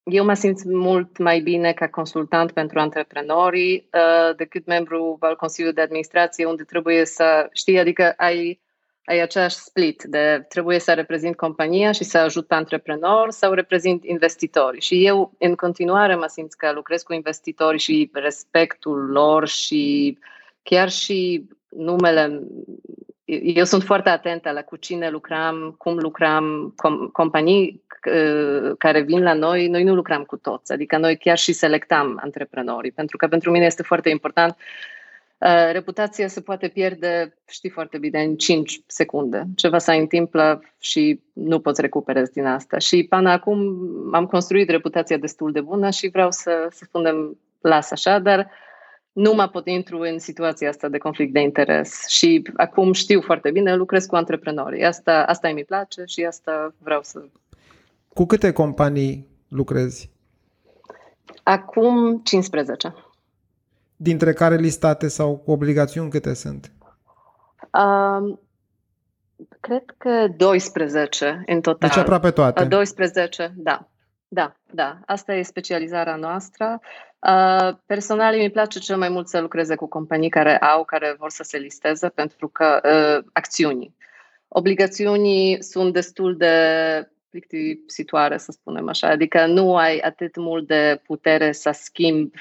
eu 0.03 0.25
mă 0.25 0.34
simt 0.34 0.63
mult 0.63 1.17
mai 1.17 1.39
bine 1.39 1.74
ca 1.74 1.88
consultant 1.88 2.51
pentru 2.51 2.79
antreprenorii 2.79 3.89
uh, 3.93 4.36
decât 4.36 4.65
membru 4.65 5.17
al 5.19 5.36
Consiliului 5.36 5.75
de 5.75 5.84
Administrație, 5.84 6.46
unde 6.46 6.63
trebuie 6.63 7.05
să 7.05 7.50
știi, 7.53 7.79
adică 7.79 8.13
ai, 8.17 8.60
ai 9.03 9.19
aceeași 9.19 9.55
split 9.55 10.03
de 10.03 10.46
trebuie 10.48 10.79
să 10.79 10.93
reprezint 10.93 11.36
compania 11.36 11.91
și 11.91 12.03
să 12.03 12.17
ajut 12.17 12.48
pe 12.48 12.53
antreprenori 12.53 13.34
sau 13.34 13.53
reprezint 13.53 14.03
investitori. 14.05 14.79
Și 14.79 15.05
eu 15.05 15.34
în 15.39 15.55
continuare 15.55 16.15
mă 16.15 16.27
simt 16.27 16.53
că 16.53 16.72
lucrez 16.72 17.01
cu 17.01 17.13
investitori 17.13 17.77
și 17.77 18.10
respectul 18.13 19.10
lor 19.10 19.48
și 19.48 20.17
chiar 20.63 20.89
și 20.89 21.48
numele 21.69 22.41
eu 23.43 23.63
sunt 23.63 23.83
foarte 23.83 24.09
atentă 24.09 24.51
la 24.51 24.62
cu 24.62 24.75
cine 24.75 25.09
lucrăm, 25.09 25.75
cum 25.77 25.98
lucrăm, 25.98 26.74
com- 26.74 27.12
companii 27.12 27.83
uh, 28.13 28.71
care 28.77 29.01
vin 29.01 29.24
la 29.24 29.33
noi, 29.33 29.67
noi 29.67 29.83
nu 29.83 29.95
lucrăm 29.95 30.24
cu 30.24 30.38
toți, 30.38 30.71
adică 30.71 30.98
noi 30.98 31.17
chiar 31.17 31.38
și 31.38 31.53
selectăm 31.53 32.19
antreprenorii, 32.24 32.91
pentru 32.91 33.17
că 33.17 33.27
pentru 33.27 33.51
mine 33.51 33.65
este 33.65 33.83
foarte 33.83 34.09
important 34.09 34.55
uh, 35.38 35.69
reputația 35.71 36.27
se 36.27 36.41
poate 36.41 36.67
pierde, 36.67 37.33
știi 37.48 37.69
foarte 37.69 37.98
bine, 37.98 38.21
în 38.21 38.36
5 38.36 38.81
secunde. 38.86 39.43
Ceva 39.55 39.77
se 39.77 39.93
întâmplă 39.93 40.63
și 40.79 41.21
nu 41.33 41.59
poți 41.59 41.81
recuperezi 41.81 42.31
din 42.31 42.45
asta. 42.45 42.77
Și 42.77 43.05
până 43.09 43.29
acum 43.29 43.79
am 44.12 44.25
construit 44.25 44.69
reputația 44.69 45.17
destul 45.17 45.51
de 45.51 45.62
bună 45.62 45.89
și 45.89 46.09
vreau 46.09 46.31
să, 46.31 46.67
să 46.71 46.83
spunem 46.86 47.38
las 47.62 47.91
așa, 47.91 48.19
dar 48.19 48.39
uh, 48.39 48.67
nu 49.11 49.33
mă 49.33 49.47
pot 49.47 49.67
intru 49.67 49.99
în 49.99 50.19
situația 50.19 50.69
asta 50.69 50.87
de 50.87 50.97
conflict 50.97 51.33
de 51.33 51.39
interes 51.39 52.07
și 52.07 52.41
acum 52.55 52.93
știu 52.93 53.21
foarte 53.21 53.51
bine, 53.51 53.75
lucrez 53.75 54.05
cu 54.05 54.15
antreprenori. 54.15 54.85
Asta, 54.85 55.23
asta 55.27 55.47
îmi 55.47 55.63
place 55.63 56.03
și 56.05 56.23
asta 56.23 56.73
vreau 56.77 57.01
să... 57.03 57.23
Cu 58.13 58.25
câte 58.25 58.51
companii 58.51 59.27
lucrezi? 59.47 60.09
Acum 61.43 62.19
15. 62.23 62.95
Dintre 63.95 64.33
care 64.33 64.55
listate 64.55 65.07
sau 65.07 65.37
cu 65.37 65.51
obligațiuni 65.51 66.09
câte 66.09 66.33
sunt? 66.33 66.71
Um, 67.71 68.39
cred 69.59 69.83
că 69.97 70.27
12 70.37 71.43
în 71.45 71.61
total. 71.61 71.89
Deci 71.89 71.97
aproape 71.97 72.31
toate. 72.31 72.63
12, 72.63 73.53
da. 73.55 73.87
Da, 74.31 74.55
da. 74.71 75.00
Asta 75.05 75.33
e 75.33 75.41
specializarea 75.41 76.15
noastră. 76.15 76.79
Uh, 77.19 77.75
personal, 77.86 78.36
mi 78.38 78.50
place 78.50 78.79
cel 78.79 78.98
mai 78.98 79.09
mult 79.09 79.27
să 79.27 79.39
lucreze 79.39 79.75
cu 79.75 79.88
companii 79.88 80.29
care 80.29 80.57
au, 80.57 80.86
care 80.86 81.15
vor 81.17 81.29
să 81.29 81.43
se 81.43 81.57
listeze, 81.57 82.09
pentru 82.09 82.48
că 82.48 82.81
uh, 82.83 83.29
acțiunii. 83.33 83.95
Obligațiunii 84.48 85.63
sunt 85.63 85.93
destul 85.93 86.38
de 86.38 86.55
plictisitoare, 87.29 88.38
să 88.38 88.51
spunem 88.51 88.88
așa, 88.88 89.07
adică 89.07 89.45
nu 89.45 89.75
ai 89.75 89.98
atât 89.98 90.36
mult 90.36 90.67
de 90.67 91.01
putere 91.03 91.51
să 91.51 91.71
schimbi 91.71 92.39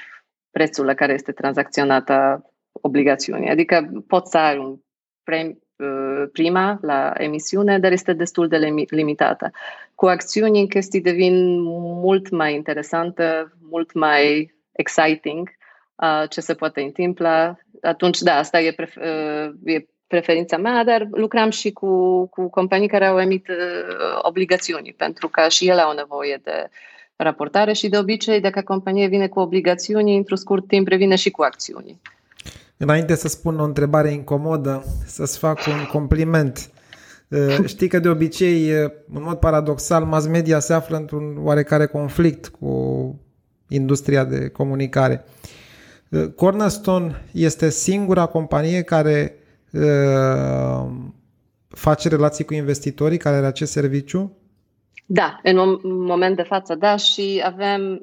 prețul 0.51 0.85
la 0.85 0.93
care 0.93 1.13
este 1.13 1.31
tranzacționată 1.31 2.43
obligațiunii. 2.71 3.49
Adică 3.49 4.03
poți 4.07 4.31
să 4.31 4.37
ai 4.37 4.57
un 4.57 4.79
prem, 5.23 5.47
uh, 5.47 5.55
prima 6.31 6.79
la 6.81 7.13
emisiune, 7.17 7.79
dar 7.79 7.91
este 7.91 8.13
destul 8.13 8.47
de 8.47 8.57
limitată. 8.89 9.51
Cu 9.95 10.05
acțiuni, 10.05 10.67
chestii 10.67 11.01
devin 11.01 11.61
mult 12.01 12.29
mai 12.29 12.53
interesante, 12.53 13.51
mult 13.69 13.93
mai 13.93 14.53
exciting 14.71 15.49
uh, 15.95 16.29
ce 16.29 16.41
se 16.41 16.53
poate 16.53 16.81
întâmpla. 16.81 17.57
Atunci, 17.81 18.19
da, 18.19 18.35
asta 18.35 18.59
e, 18.59 18.71
pref- 18.71 18.95
uh, 18.95 19.51
e 19.63 19.85
preferința 20.07 20.57
mea, 20.57 20.83
dar 20.83 21.07
lucram 21.11 21.49
și 21.49 21.71
cu, 21.71 22.25
cu 22.27 22.49
companii 22.49 22.87
care 22.87 23.05
au 23.05 23.19
emit 23.19 23.47
uh, 23.47 24.19
obligațiuni, 24.21 24.93
pentru 24.97 25.27
că 25.27 25.47
și 25.47 25.67
ele 25.67 25.81
au 25.81 25.93
nevoie 25.93 26.39
de 26.43 26.69
raportare 27.15 27.73
și 27.73 27.89
de 27.89 27.97
obicei, 27.97 28.39
dacă 28.39 28.61
companie 28.61 29.07
vine 29.07 29.27
cu 29.27 29.39
obligațiuni, 29.39 30.15
într-un 30.15 30.37
scurt 30.37 30.67
timp 30.67 30.87
revine 30.87 31.15
și 31.15 31.31
cu 31.31 31.41
acțiuni. 31.41 31.99
Înainte 32.77 33.15
să 33.15 33.27
spun 33.27 33.59
o 33.59 33.63
întrebare 33.63 34.11
incomodă, 34.11 34.83
să-ți 35.05 35.37
fac 35.37 35.59
un 35.67 35.85
compliment. 35.91 36.71
Știi 37.65 37.87
că 37.87 37.99
de 37.99 38.09
obicei, 38.09 38.71
în 39.13 39.21
mod 39.23 39.37
paradoxal, 39.37 40.03
mass 40.03 40.27
media 40.27 40.59
se 40.59 40.73
află 40.73 40.97
într-un 40.97 41.37
oarecare 41.43 41.85
conflict 41.85 42.47
cu 42.47 43.19
industria 43.69 44.25
de 44.25 44.47
comunicare. 44.47 45.25
Uh, 46.09 46.27
Cornerstone 46.35 47.25
este 47.31 47.69
singura 47.69 48.25
companie 48.25 48.81
care 48.81 49.35
uh, 49.71 50.91
face 51.67 52.09
relații 52.09 52.45
cu 52.45 52.53
investitorii, 52.53 53.17
care 53.17 53.35
are 53.35 53.45
acest 53.45 53.71
serviciu? 53.71 54.37
Da, 55.05 55.39
în 55.43 55.55
moment 55.83 56.35
de 56.35 56.43
față, 56.43 56.75
da, 56.75 56.95
și 56.95 57.41
avem, 57.45 58.01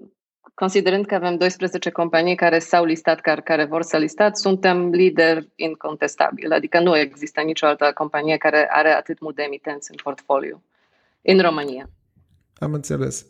considerând 0.63 1.07
că 1.07 1.15
avem 1.15 1.37
12 1.37 1.91
companii 1.91 2.35
care 2.35 2.59
s-au 2.59 2.85
listat, 2.85 3.21
care, 3.21 3.41
care 3.41 3.65
vor 3.65 3.83
să 3.83 3.97
listat, 3.97 4.37
suntem 4.39 4.91
lider 4.91 5.45
incontestabil, 5.55 6.53
adică 6.53 6.81
nu 6.81 6.97
există 6.97 7.41
nicio 7.41 7.67
altă 7.67 7.91
companie 7.95 8.37
care 8.37 8.69
are 8.71 8.89
atât 8.89 9.21
mult 9.21 9.37
de 9.37 9.43
emitenți 9.43 9.91
în 9.91 9.97
portfoliu 10.03 10.63
în 11.23 11.39
România. 11.39 11.91
Am 12.59 12.73
înțeles. 12.73 13.27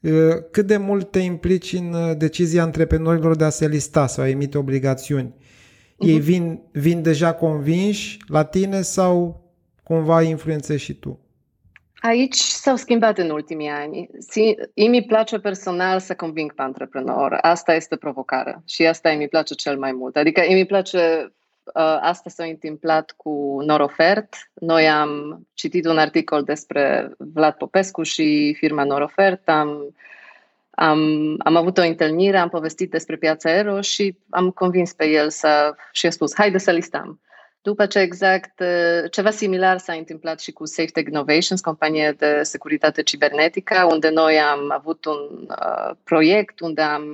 Uh, 0.00 0.12
cât 0.50 0.66
de 0.66 0.76
mult 0.76 1.10
te 1.10 1.18
implici 1.18 1.72
în 1.72 1.92
uh, 1.92 2.16
decizia 2.16 2.62
antreprenorilor 2.62 3.36
de 3.36 3.44
a 3.44 3.48
se 3.48 3.68
lista 3.68 4.06
sau 4.06 4.24
a 4.24 4.28
emite 4.28 4.58
obligațiuni? 4.58 5.34
Ei 5.98 6.14
mhm. 6.14 6.22
vin, 6.22 6.60
vin 6.72 7.02
deja 7.02 7.34
convinși 7.34 8.18
la 8.26 8.44
tine 8.44 8.82
sau 8.82 9.44
cumva 9.82 10.22
influențezi 10.22 10.82
și 10.82 10.94
tu? 10.94 11.25
Aici 12.00 12.36
s-au 12.36 12.76
schimbat 12.76 13.18
în 13.18 13.30
ultimii 13.30 13.68
ani. 13.68 14.08
Îmi 14.74 15.04
place 15.04 15.38
personal 15.38 16.00
să 16.00 16.14
conving 16.14 16.54
pe 16.54 16.62
antreprenor. 16.62 17.38
Asta 17.40 17.74
este 17.74 17.96
provocarea 17.96 18.62
și 18.66 18.86
asta 18.86 19.10
îmi 19.10 19.28
place 19.28 19.54
cel 19.54 19.78
mai 19.78 19.92
mult. 19.92 20.16
Adică 20.16 20.40
îmi 20.48 20.66
place 20.66 21.30
Uh, 21.74 21.98
asta 22.00 22.30
s-a 22.30 22.44
întâmplat 22.44 23.14
cu 23.16 23.58
Norofert. 23.60 24.34
Noi 24.54 24.88
am 24.88 25.40
citit 25.54 25.86
un 25.86 25.98
articol 25.98 26.42
despre 26.42 27.10
Vlad 27.18 27.54
Popescu 27.54 28.02
și 28.02 28.54
firma 28.58 28.84
Norofert. 28.84 29.48
Am, 29.48 29.94
am, 30.70 31.00
am 31.38 31.56
avut 31.56 31.78
o 31.78 31.82
întâlnire, 31.82 32.38
am 32.38 32.48
povestit 32.48 32.90
despre 32.90 33.16
piața 33.16 33.50
aero 33.50 33.80
și 33.80 34.16
am 34.30 34.50
convins 34.50 34.92
pe 34.92 35.06
el 35.06 35.30
să, 35.30 35.74
și 35.92 36.06
a 36.06 36.10
spus, 36.10 36.34
haide 36.34 36.58
să 36.58 36.70
listăm. 36.70 37.20
După 37.66 37.86
ce 37.86 37.98
exact 37.98 38.60
uh, 38.60 39.10
ceva 39.10 39.30
similar 39.30 39.78
s-a 39.78 39.92
întâmplat 39.92 40.40
și 40.40 40.52
cu 40.52 40.66
Safe 40.66 41.00
Innovations, 41.06 41.60
companie 41.60 42.14
de 42.18 42.42
securitate 42.42 43.02
cibernetică, 43.02 43.86
unde 43.90 44.08
noi 44.08 44.38
am 44.38 44.70
avut 44.72 45.04
un 45.04 45.48
uh, 45.48 45.96
proiect 46.04 46.60
unde 46.60 46.82
am 46.82 47.04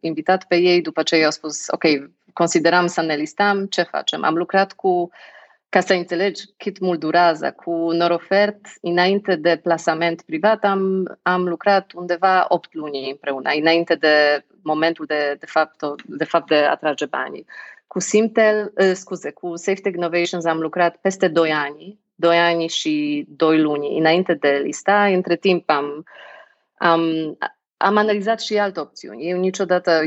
invitat 0.00 0.44
pe 0.44 0.56
ei, 0.56 0.82
după 0.82 1.02
ce 1.02 1.16
ei 1.16 1.24
au 1.24 1.30
spus, 1.30 1.66
ok, 1.68 1.84
consideram 2.32 2.86
să 2.86 3.02
ne 3.02 3.14
listăm, 3.14 3.66
ce 3.66 3.82
facem? 3.82 4.24
Am 4.24 4.34
lucrat 4.34 4.72
cu, 4.72 5.10
ca 5.68 5.80
să 5.80 5.92
înțelegi 5.92 6.42
cât 6.56 6.78
mult 6.78 7.00
durează, 7.00 7.52
cu 7.64 7.90
Norofert, 7.90 8.60
înainte 8.80 9.36
de 9.36 9.60
plasament 9.62 10.22
privat, 10.22 10.64
am, 10.64 11.04
am 11.22 11.48
lucrat 11.48 11.92
undeva 11.94 12.44
8 12.48 12.74
luni 12.74 13.10
împreună, 13.10 13.50
înainte 13.60 13.94
de 13.94 14.44
momentul 14.62 15.04
de, 15.06 15.36
de, 15.40 15.46
fapt, 15.46 15.80
de 16.04 16.24
fapt 16.24 16.48
de 16.48 16.56
a 16.56 16.74
trage 16.74 17.06
banii. 17.06 17.46
Cu 17.92 18.00
Simtel, 18.00 18.72
uh, 18.76 18.92
scuze, 18.94 19.30
cu 19.30 19.56
Safe 19.56 19.80
Innovations 19.94 20.44
am 20.44 20.58
lucrat 20.58 20.96
peste 20.96 21.28
2 21.28 21.50
ani, 21.52 22.00
2 22.14 22.38
ani 22.38 22.68
și 22.68 23.24
2 23.28 23.60
luni 23.60 23.98
înainte 23.98 24.34
de 24.34 24.60
lista. 24.64 25.04
Între 25.04 25.36
timp 25.36 25.70
am 25.70 26.04
Am, 26.78 27.02
am 27.76 27.96
analizat 27.96 28.40
și 28.40 28.58
alte 28.58 28.80
opțiuni. 28.80 29.28
Eu 29.28 29.38
niciodată, 29.38 30.00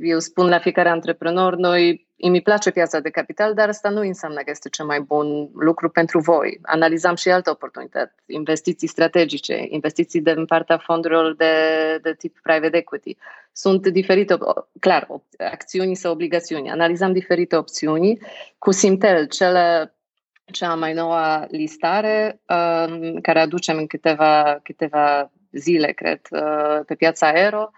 eu 0.00 0.18
spun 0.18 0.48
la 0.48 0.58
fiecare 0.58 0.88
antreprenor, 0.88 1.56
noi 1.56 2.05
îmi 2.18 2.40
place 2.40 2.70
piața 2.70 3.00
de 3.00 3.10
capital, 3.10 3.54
dar 3.54 3.68
asta 3.68 3.88
nu 3.88 4.00
înseamnă 4.00 4.40
că 4.40 4.50
este 4.50 4.68
cel 4.68 4.84
mai 4.84 5.00
bun 5.00 5.48
lucru 5.54 5.88
pentru 5.88 6.18
voi. 6.18 6.58
Analizam 6.62 7.14
și 7.14 7.30
alte 7.30 7.50
oportunități, 7.50 8.14
investiții 8.26 8.88
strategice, 8.88 9.66
investiții 9.68 10.20
din 10.20 10.44
partea 10.44 10.78
fondurilor 10.78 11.34
de, 11.34 11.54
de 12.02 12.14
tip 12.18 12.38
private 12.42 12.76
equity. 12.76 13.16
Sunt 13.52 13.86
diferite, 13.86 14.38
clar, 14.80 15.06
acțiuni 15.38 15.94
sau 15.94 16.12
obligațiuni. 16.12 16.70
Analizam 16.70 17.12
diferite 17.12 17.56
opțiuni. 17.56 18.18
Cu 18.58 18.70
Simtel, 18.70 19.26
cele 19.26 19.94
cea 20.52 20.74
mai 20.74 20.92
nouă 20.92 21.44
listare, 21.48 22.40
um, 22.48 23.20
care 23.20 23.40
aducem 23.40 23.76
în 23.76 23.86
câteva, 23.86 24.60
câteva 24.62 25.30
zile, 25.52 25.92
cred, 25.92 26.20
uh, 26.30 26.80
pe 26.86 26.94
piața 26.94 27.26
aero, 27.26 27.70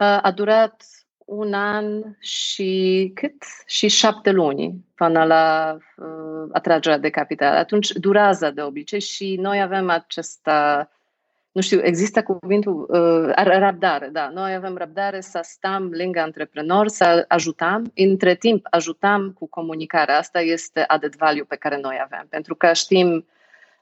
uh, 0.00 0.18
a 0.22 0.32
durat 0.34 0.82
un 1.28 1.52
an 1.52 2.02
și 2.18 3.10
cât? 3.14 3.42
Și 3.66 3.88
șapte 3.88 4.30
luni 4.30 4.84
până 4.94 5.24
la 5.24 5.76
uh, 5.96 6.48
atragerea 6.52 6.98
de 6.98 7.10
capital. 7.10 7.54
Atunci 7.54 7.90
durează 7.92 8.50
de 8.50 8.62
obicei 8.62 9.00
și 9.00 9.36
noi 9.40 9.60
avem 9.60 9.90
acesta, 9.90 10.90
nu 11.52 11.60
știu, 11.60 11.80
există 11.82 12.22
cuvântul 12.22 12.86
uh, 12.88 13.32
răbdare, 13.34 14.08
da. 14.12 14.28
Noi 14.28 14.54
avem 14.54 14.76
răbdare 14.76 15.20
să 15.20 15.40
stăm 15.42 15.90
lângă 15.92 16.20
antreprenori, 16.20 16.90
să 16.90 17.24
ajutăm. 17.28 17.92
Între 17.94 18.34
timp, 18.34 18.66
ajutăm 18.70 19.32
cu 19.32 19.48
comunicarea. 19.48 20.18
Asta 20.18 20.40
este 20.40 20.84
added 20.86 21.16
value 21.16 21.44
pe 21.48 21.56
care 21.56 21.80
noi 21.80 21.98
avem. 22.02 22.26
Pentru 22.28 22.54
că 22.54 22.72
știm 22.72 23.26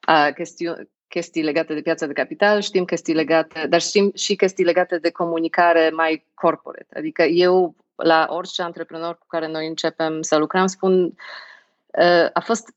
uh, 0.09 0.29
chestiuni, 0.35 0.89
chestii 1.09 1.43
legate 1.43 1.75
de 1.75 1.81
piața 1.81 2.07
de 2.07 2.13
capital, 2.13 2.61
știm 2.61 2.85
chestii 2.85 3.15
legate, 3.15 3.67
dar 3.67 3.81
știm 3.81 4.13
și 4.15 4.37
chestii 4.37 4.65
legate 4.65 4.99
de 4.99 5.11
comunicare 5.11 5.91
mai 5.91 6.27
corporate. 6.35 6.99
Adică 6.99 7.23
eu, 7.23 7.75
la 7.95 8.27
orice 8.31 8.63
antreprenor 8.63 9.19
cu 9.19 9.27
care 9.27 9.47
noi 9.47 9.67
începem 9.67 10.23
să 10.23 10.37
lucrăm, 10.37 10.67
spun, 10.67 11.05
uh, 11.05 12.29
a 12.33 12.41
fost 12.41 12.75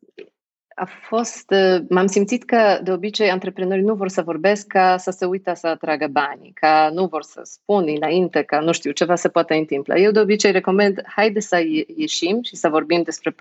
a 0.79 0.85
fost, 0.85 1.51
uh, 1.51 1.81
m-am 1.89 2.05
simțit 2.05 2.43
că 2.43 2.79
de 2.83 2.91
obicei 2.91 3.29
antreprenorii 3.29 3.83
nu 3.83 3.95
vor 3.95 4.09
să 4.09 4.21
vorbesc 4.21 4.67
ca 4.67 4.97
să 4.97 5.11
se 5.11 5.25
uită 5.25 5.53
să 5.53 5.67
atragă 5.67 6.07
banii, 6.07 6.51
ca 6.53 6.89
nu 6.93 7.05
vor 7.05 7.23
să 7.23 7.41
spun 7.43 7.85
înainte 7.95 8.41
că 8.41 8.59
nu 8.59 8.71
știu, 8.71 8.91
ceva 8.91 9.15
se 9.15 9.29
poate 9.29 9.55
întâmpla. 9.55 9.95
Eu 9.95 10.11
de 10.11 10.19
obicei 10.19 10.51
recomand, 10.51 11.01
haide 11.05 11.39
să 11.39 11.63
ieșim 11.95 12.41
și 12.41 12.55
să 12.55 12.69
vorbim 12.69 13.01
despre 13.01 13.35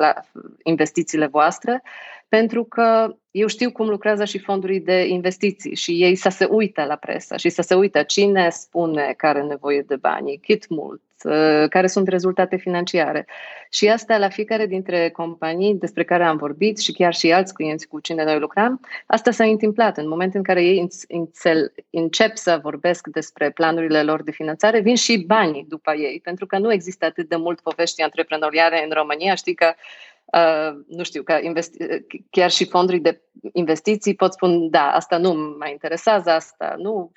investițiile 0.63 1.27
voastre, 1.27 1.83
pentru 2.29 2.65
că 2.65 3.15
eu 3.31 3.47
știu 3.47 3.73
cum 3.73 3.89
lucrează 3.89 4.25
și 4.25 4.39
fondurile 4.39 4.85
de 4.85 5.07
investiții 5.07 5.75
și 5.75 6.03
ei 6.03 6.15
să 6.15 6.29
se 6.29 6.45
uită 6.51 6.85
la 6.85 6.97
presă 6.97 7.37
și 7.37 7.49
să 7.49 7.63
se 7.63 7.75
uită 7.75 8.03
cine 8.03 8.49
spune 8.51 9.15
care 9.17 9.39
are 9.39 9.47
nevoie 9.47 9.83
de 9.83 9.97
bani, 9.97 10.41
cât 10.47 10.69
mult, 10.69 11.03
uh, 11.03 11.08
care 11.71 11.87
sunt 11.87 12.09
rezultate 12.09 12.57
financiare. 12.57 13.27
Și 13.71 13.89
asta 13.89 14.19
la 14.19 14.29
fiecare 14.29 14.67
dintre 14.67 15.11
companii 15.11 15.75
despre 15.75 16.05
care 16.05 16.25
am 16.25 16.37
vorbit 16.37 16.79
și 16.79 16.93
chiar 16.93 17.15
și 17.15 17.33
alți 17.33 17.55
clienți 17.55 17.87
cu 17.87 18.01
cine 18.01 18.25
noi 18.25 18.39
lucram, 18.39 18.81
asta 19.07 19.31
s-a 19.31 19.45
întâmplat. 19.45 19.99
În 19.99 20.09
momentul 20.09 20.39
în 20.39 20.45
care 20.45 20.63
ei 20.63 20.89
încep 21.91 22.37
să 22.37 22.59
vorbesc 22.63 23.07
despre 23.07 23.51
planurile 23.51 24.03
lor 24.03 24.23
de 24.23 24.31
finanțare, 24.31 24.81
vin 24.81 24.97
și 24.97 25.25
banii 25.27 25.67
după 25.69 25.95
ei, 25.95 26.21
pentru 26.23 26.47
că 26.47 26.59
nu 26.59 26.73
există 26.73 27.05
atât 27.05 27.29
de 27.29 27.37
mult 27.37 27.61
povești 27.61 28.03
antreprenoriale 28.03 28.85
în 28.85 28.91
România. 28.93 29.35
Știi 29.35 29.55
că 29.55 29.73
Uh, 30.33 30.79
nu 30.89 31.03
știu, 31.03 31.23
că 31.23 31.39
investi- 31.43 32.05
chiar 32.31 32.51
și 32.51 32.65
fonduri 32.65 32.99
de 32.99 33.21
investiții 33.53 34.15
pot 34.15 34.33
spun, 34.33 34.71
da, 34.71 34.91
asta 34.91 35.19
nu 35.19 35.33
mă 35.33 35.69
interesează, 35.71 36.31
asta 36.31 36.75
nu 36.79 37.13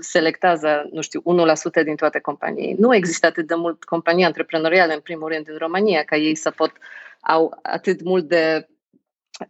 selectează, 0.00 0.88
nu 0.92 1.00
știu, 1.00 1.22
1% 1.24 1.82
din 1.84 1.96
toate 1.96 2.20
companii. 2.20 2.76
Nu 2.78 2.94
există 2.94 3.26
atât 3.26 3.46
de 3.46 3.54
mult 3.54 3.84
companii 3.84 4.24
antreprenoriale, 4.24 4.94
în 4.94 5.00
primul 5.00 5.28
rând, 5.28 5.48
în 5.48 5.56
România, 5.58 6.02
ca 6.02 6.16
ei 6.16 6.34
să 6.34 6.50
pot 6.50 6.72
au 7.20 7.58
atât 7.62 8.02
mult 8.02 8.28
de 8.28 8.68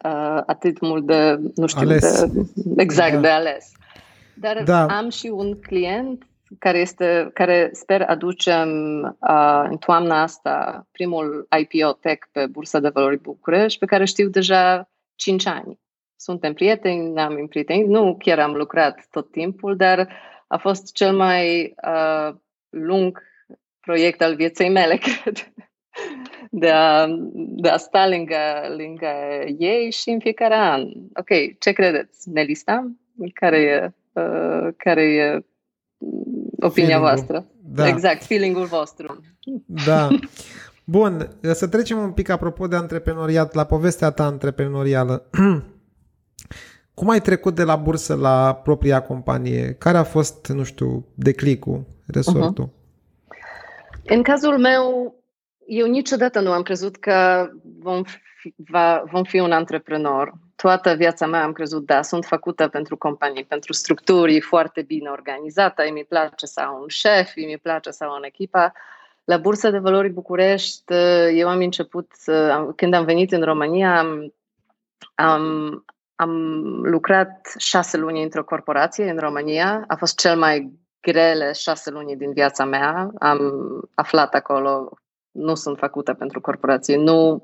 uh, 0.05 0.43
atât 0.47 0.81
mult 0.81 1.07
de, 1.07 1.39
nu 1.55 1.67
știu, 1.67 1.81
ales. 1.81 2.25
De, 2.25 2.83
exact, 2.83 3.13
da. 3.13 3.21
de 3.21 3.29
ales. 3.29 3.73
Dar 4.35 4.63
da. 4.63 4.87
am 4.87 5.09
și 5.09 5.27
un 5.27 5.61
client 5.61 6.27
care, 6.59 6.79
este, 6.79 7.31
care 7.35 7.71
sper 7.73 8.03
aducem 8.03 8.69
uh, 9.21 9.65
în 9.69 9.77
toamna 9.77 10.23
asta 10.23 10.87
primul 10.93 11.49
IPO 11.59 11.93
Tech 11.93 12.27
pe 12.33 12.47
Bursa 12.47 12.79
de 12.79 12.89
Valori 12.89 13.21
București, 13.21 13.79
pe 13.79 13.87
care 13.87 14.05
știu 14.05 14.29
deja 14.29 14.91
5 15.15 15.47
ani. 15.47 15.79
Suntem 16.17 16.53
prieteni, 16.53 17.13
ne-am 17.13 17.47
prieteni, 17.47 17.89
nu 17.89 18.17
chiar 18.19 18.39
am 18.39 18.55
lucrat 18.55 19.07
tot 19.11 19.31
timpul, 19.31 19.77
dar 19.77 20.09
a 20.47 20.57
fost 20.57 20.93
cel 20.93 21.17
mai 21.17 21.75
uh, 21.87 22.35
lung 22.71 23.23
proiect 23.81 24.23
al 24.23 24.35
vieții 24.35 24.71
mele, 24.71 24.97
cred. 25.07 25.53
De 26.51 26.71
a, 26.71 27.07
de 27.35 27.69
a 27.69 27.77
sta 27.77 28.09
lângă, 28.09 28.37
lângă 28.77 29.07
ei 29.59 29.91
și 29.91 30.11
în 30.11 30.21
fiecare 30.21 30.55
an. 30.55 30.83
Ok, 31.15 31.59
ce 31.59 31.73
credeți? 31.73 32.29
Ne 32.29 32.43
listăm? 32.43 33.01
Care 33.35 33.59
e, 33.59 33.93
uh, 34.21 34.69
care 34.77 35.03
e 35.03 35.45
opinia 36.61 36.71
feeling 36.71 37.01
voastră. 37.01 37.47
Da. 37.63 37.89
Exact, 37.89 38.25
feeling-ul 38.25 38.65
vostru. 38.65 39.21
Da. 39.87 40.09
Bun, 40.85 41.29
să 41.53 41.69
trecem 41.69 41.99
un 41.99 42.13
pic 42.13 42.29
apropo 42.29 42.67
de 42.67 42.77
antreprenoriat, 42.77 43.55
la 43.55 43.65
povestea 43.65 44.11
ta 44.11 44.25
antreprenorială. 44.25 45.31
Cum 46.95 47.09
ai 47.09 47.21
trecut 47.21 47.55
de 47.55 47.63
la 47.63 47.77
bursă 47.77 48.15
la 48.15 48.55
propria 48.55 49.03
companie? 49.03 49.73
Care 49.79 49.97
a 49.97 50.03
fost, 50.03 50.47
nu 50.47 50.63
știu, 50.63 51.07
declicul, 51.15 51.85
resortul? 52.07 52.69
Uh-huh. 52.69 54.05
În 54.05 54.23
cazul 54.23 54.59
meu, 54.59 55.15
eu 55.67 55.87
niciodată 55.87 56.41
nu 56.41 56.51
am 56.51 56.63
crezut 56.63 56.97
că 56.97 57.49
vom 57.79 58.03
fi, 58.03 58.55
va, 58.71 59.03
vom 59.11 59.23
fi 59.23 59.39
un 59.39 59.53
antreprenor 59.53 60.33
toată 60.57 60.95
viața 60.95 61.27
mea 61.27 61.43
am 61.43 61.53
crezut, 61.53 61.87
da, 61.87 62.03
sunt 62.03 62.25
făcută 62.25 62.69
pentru 62.69 62.97
companii, 62.97 63.45
pentru 63.45 63.73
structuri 63.73 64.41
foarte 64.41 64.83
bine 64.83 65.11
organizată, 65.11 65.83
îmi 65.83 66.05
place 66.09 66.47
să 66.47 66.61
am 66.61 66.79
un 66.81 66.89
șef, 66.89 67.33
îmi 67.35 67.59
place 67.63 67.91
să 67.91 68.05
am 68.05 68.11
o 68.11 68.27
echipă. 68.27 68.73
La 69.25 69.37
Bursa 69.37 69.71
de 69.71 69.79
Valori 69.79 70.09
București, 70.09 70.93
eu 71.33 71.49
am 71.49 71.59
început, 71.59 72.13
când 72.77 72.95
am 72.95 73.05
venit 73.05 73.33
în 73.33 73.43
România, 73.43 73.99
am, 73.99 74.35
am, 75.15 75.85
am 76.15 76.31
lucrat 76.83 77.55
șase 77.59 77.97
luni 77.97 78.23
într-o 78.23 78.45
corporație 78.45 79.11
în 79.11 79.19
România. 79.19 79.85
A 79.87 79.97
fost 79.97 80.19
cel 80.19 80.39
mai 80.39 80.73
grele 81.01 81.53
șase 81.53 81.91
luni 81.91 82.17
din 82.17 82.33
viața 82.33 82.65
mea. 82.65 83.11
Am 83.19 83.41
aflat 83.95 84.35
acolo 84.35 84.99
nu 85.37 85.55
sunt 85.55 85.79
făcută 85.79 86.15
pentru 86.15 86.41
corporație. 86.41 86.97
Nu 86.97 87.41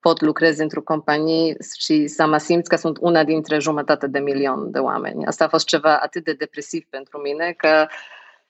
pot 0.00 0.20
lucrez 0.20 0.58
într-o 0.58 0.82
companie 0.82 1.56
și 1.78 2.06
să 2.06 2.26
mă 2.26 2.36
simt 2.36 2.66
că 2.66 2.76
sunt 2.76 2.98
una 3.00 3.24
dintre 3.24 3.58
jumătate 3.58 4.06
de 4.06 4.18
milion 4.18 4.70
de 4.70 4.78
oameni. 4.78 5.26
Asta 5.26 5.44
a 5.44 5.48
fost 5.48 5.66
ceva 5.66 5.98
atât 5.98 6.24
de 6.24 6.32
depresiv 6.32 6.84
pentru 6.90 7.18
mine 7.18 7.52
că 7.52 7.86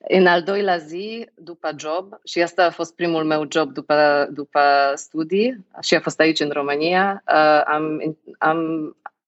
în 0.09 0.27
al 0.27 0.43
doilea 0.43 0.77
zi, 0.77 1.29
după 1.35 1.71
job, 1.77 2.19
și 2.25 2.43
asta 2.43 2.65
a 2.65 2.71
fost 2.71 2.95
primul 2.95 3.25
meu 3.25 3.47
job 3.51 3.73
după, 3.73 4.29
după 4.33 4.61
studii, 4.95 5.67
și 5.81 5.95
a 5.95 6.01
fost 6.01 6.21
aici 6.21 6.41
în 6.41 6.51
România, 6.51 7.23
uh, 7.27 7.63
am, 7.65 8.17
am, 8.39 8.59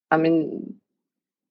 am, 0.09 0.25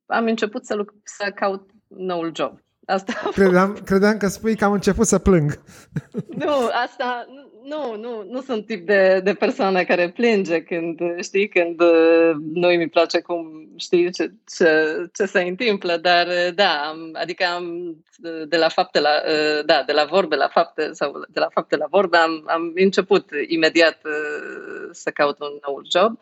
am 0.05 0.25
început 0.25 0.65
să, 0.65 0.75
luc- 0.75 0.93
să 1.03 1.31
caut 1.35 1.69
noul 1.87 2.31
job. 2.35 2.59
Asta 2.85 3.13
credeam, 3.31 3.77
credeam 3.85 4.17
că 4.17 4.27
spui 4.27 4.55
că 4.55 4.65
am 4.65 4.71
început 4.71 5.07
să 5.07 5.19
plâng. 5.19 5.61
Nu, 6.27 6.69
asta, 6.85 7.25
nu, 7.63 7.95
nu, 7.95 8.25
nu 8.29 8.41
sunt 8.41 8.65
tip 8.65 8.85
de, 8.85 9.21
de 9.23 9.33
persoană 9.33 9.83
care 9.83 10.09
plânge 10.09 10.63
când, 10.63 10.99
știi, 11.21 11.47
când 11.47 11.81
uh, 11.81 12.31
noi 12.53 12.77
mi 12.77 12.89
place 12.89 13.21
cum, 13.21 13.69
știi, 13.77 14.11
ce, 14.11 14.31
ce, 14.57 14.95
ce 15.13 15.25
se 15.25 15.41
întâmplă, 15.41 15.97
dar 15.97 16.27
uh, 16.27 16.53
da, 16.55 16.69
am, 16.69 17.09
adică 17.13 17.45
am 17.55 17.95
de 18.47 18.57
la 18.57 18.69
fapte 18.69 18.99
la, 18.99 19.09
uh, 19.09 19.65
da, 19.65 19.83
de 19.85 19.91
la 19.91 20.05
vorbe 20.05 20.35
la 20.35 20.47
fapte 20.47 20.89
sau 20.91 21.25
de 21.29 21.39
la 21.39 21.47
fapte 21.53 21.75
la 21.75 21.85
vorbe 21.89 22.17
am, 22.17 22.43
am 22.47 22.71
început 22.75 23.29
imediat 23.47 24.01
să 24.91 25.09
caut 25.09 25.39
un 25.39 25.59
nou 25.67 25.81
job. 25.91 26.19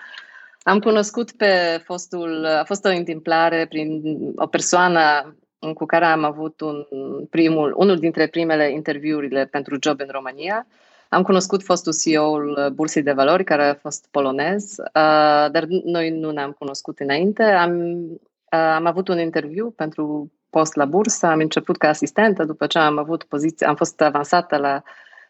Am 0.62 0.80
cunoscut 0.80 1.32
pe 1.32 1.82
fostul, 1.86 2.46
a 2.46 2.64
fost 2.64 2.86
o 2.86 2.90
întâmplare 2.90 3.66
prin 3.70 4.02
o 4.36 4.48
persoană 4.48 5.36
cu 5.74 5.86
care 5.86 6.06
am 6.06 6.24
avut 6.24 6.62
un 6.62 6.86
primul, 7.30 7.74
unul 7.78 7.98
dintre 7.98 8.28
primele 8.28 8.72
interviurile 8.72 9.46
pentru 9.46 9.78
job 9.82 10.00
în 10.00 10.08
România. 10.12 10.68
Am 11.10 11.24
cunoscut 11.24 11.64
fostul 11.64 11.94
CEO-ul 11.94 12.72
Bursei 12.74 13.04
de 13.04 13.12
Valori, 13.12 13.44
care 13.44 13.64
a 13.64 13.74
fost 13.74 14.08
polonez, 14.12 14.76
uh, 14.78 15.52
dar 15.52 15.66
noi 15.84 16.10
nu 16.10 16.32
ne-am 16.32 16.52
cunoscut 16.52 17.00
înainte. 17.00 17.44
Am, 17.44 17.80
uh, 17.82 18.20
am 18.50 18.86
avut 18.86 19.08
un 19.08 19.20
interviu 19.20 19.70
pentru 19.70 20.32
post 20.50 20.76
la 20.76 20.86
bursă, 20.86 21.26
am 21.26 21.40
început 21.40 21.78
ca 21.78 21.88
asistentă, 21.88 22.44
după 22.44 22.68
ce 22.68 22.80
am 22.80 22.98
avut 22.98 23.24
poziție, 23.24 23.68
am 23.68 23.76
fost 23.76 24.02
avansată 24.02 24.58
la 24.58 24.82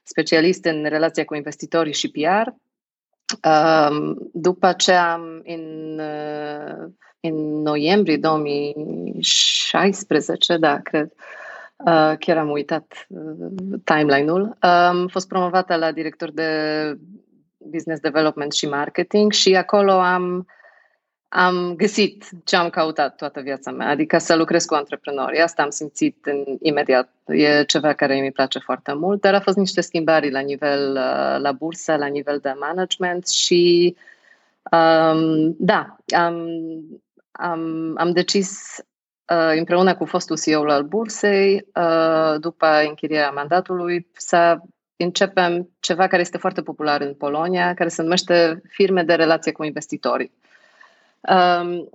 specialist 0.03 0.65
în 0.65 0.85
relația 0.85 1.25
cu 1.25 1.35
investitorii 1.35 1.93
și 1.93 2.11
PR. 2.11 2.47
Uh, 3.47 4.15
după 4.33 4.73
ce 4.77 4.93
am 4.93 5.41
în 5.45 6.01
în 7.19 7.61
noiembrie 7.61 8.17
2016, 8.17 10.57
da, 10.57 10.79
cred, 10.79 11.11
Uh, 11.85 12.13
chiar 12.19 12.37
am 12.37 12.49
uitat 12.49 13.07
uh, 13.07 13.47
timeline-ul. 13.83 14.55
Am 14.59 15.07
fost 15.07 15.27
promovată 15.27 15.75
la 15.75 15.91
director 15.91 16.31
de 16.31 16.49
business 17.57 18.01
development 18.01 18.53
și 18.53 18.67
marketing 18.67 19.31
și 19.31 19.55
acolo 19.55 19.91
am, 19.91 20.47
am 21.27 21.73
găsit 21.75 22.29
ce 22.43 22.55
am 22.55 22.69
căutat 22.69 23.15
toată 23.15 23.39
viața 23.39 23.71
mea, 23.71 23.87
adică 23.87 24.17
să 24.17 24.35
lucrez 24.35 24.65
cu 24.65 24.73
antreprenori. 24.73 25.41
Asta 25.41 25.61
am 25.61 25.69
simțit 25.69 26.25
în, 26.25 26.43
imediat. 26.61 27.09
E 27.25 27.63
ceva 27.63 27.93
care 27.93 28.19
mi 28.19 28.31
place 28.31 28.59
foarte 28.59 28.93
mult, 28.93 29.21
dar 29.21 29.33
a 29.33 29.39
fost 29.39 29.57
niște 29.57 29.81
schimbări 29.81 30.31
la 30.31 30.39
nivel 30.39 30.89
uh, 30.89 31.41
la 31.41 31.51
bursă, 31.51 31.95
la 31.95 32.07
nivel 32.07 32.39
de 32.41 32.55
management 32.59 33.27
și 33.27 33.95
um, 34.71 35.55
da, 35.57 35.97
am, 36.15 36.47
am, 37.39 37.93
am 37.97 38.11
decis 38.11 38.77
uh, 39.33 39.57
împreună 39.57 39.95
cu 39.95 40.05
fostul 40.05 40.37
CEO 40.37 40.69
al 40.69 40.83
bursei, 40.83 41.67
uh, 41.75 42.39
după 42.39 42.67
închirierea 42.87 43.31
mandatului, 43.31 44.07
să 44.13 44.57
începem 44.95 45.69
ceva 45.79 46.07
care 46.07 46.21
este 46.21 46.37
foarte 46.37 46.61
popular 46.61 47.01
în 47.01 47.13
Polonia, 47.13 47.73
care 47.73 47.89
se 47.89 48.01
numește 48.01 48.61
firme 48.69 49.03
de 49.03 49.13
relație 49.13 49.51
cu 49.51 49.63
investitorii. 49.63 50.31
Um, 51.21 51.89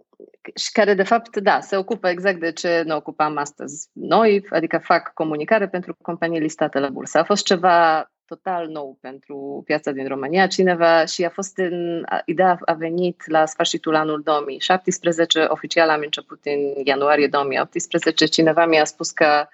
și 0.54 0.72
care, 0.72 0.94
de 0.94 1.02
fapt, 1.02 1.36
da, 1.36 1.60
se 1.60 1.76
ocupă 1.76 2.08
exact 2.08 2.40
de 2.40 2.52
ce 2.52 2.82
ne 2.86 2.94
ocupam 2.94 3.36
astăzi 3.36 3.88
noi, 3.92 4.46
adică 4.50 4.78
fac 4.78 5.12
comunicare 5.12 5.68
pentru 5.68 5.96
companii 6.02 6.40
listate 6.40 6.78
la 6.78 6.88
bursă. 6.88 7.18
A 7.18 7.24
fost 7.24 7.44
ceva 7.44 8.10
total 8.26 8.68
nou 8.68 8.98
pentru 9.00 9.62
piața 9.64 9.90
din 9.90 10.08
România. 10.08 10.46
Cineva 10.46 11.04
și 11.04 11.24
a 11.24 11.28
fost 11.28 11.58
în, 11.58 12.04
ideea 12.24 12.58
a 12.64 12.72
venit 12.72 13.22
la 13.26 13.46
sfârșitul 13.46 13.94
anul 13.94 14.20
2017, 14.22 15.44
oficial 15.48 15.88
am 15.88 16.00
început 16.00 16.40
în 16.44 16.84
ianuarie 16.84 17.26
2018. 17.26 18.24
Cineva 18.24 18.66
mi-a 18.66 18.84
spus 18.84 19.10
că 19.10 19.46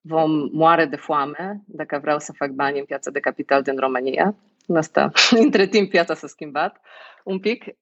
vom 0.00 0.48
moare 0.52 0.84
de 0.84 0.96
foame 0.96 1.60
dacă 1.66 1.98
vreau 2.02 2.18
să 2.18 2.32
fac 2.32 2.50
bani 2.50 2.78
în 2.78 2.84
piața 2.84 3.10
de 3.10 3.20
capital 3.20 3.62
din 3.62 3.76
România. 3.76 4.34
Asta, 4.74 5.10
între 5.44 5.66
timp, 5.66 5.90
piața 5.90 6.14
s-a 6.14 6.26
schimbat 6.26 6.80
un 7.24 7.38
pic, 7.38 7.64
uh, 7.66 7.72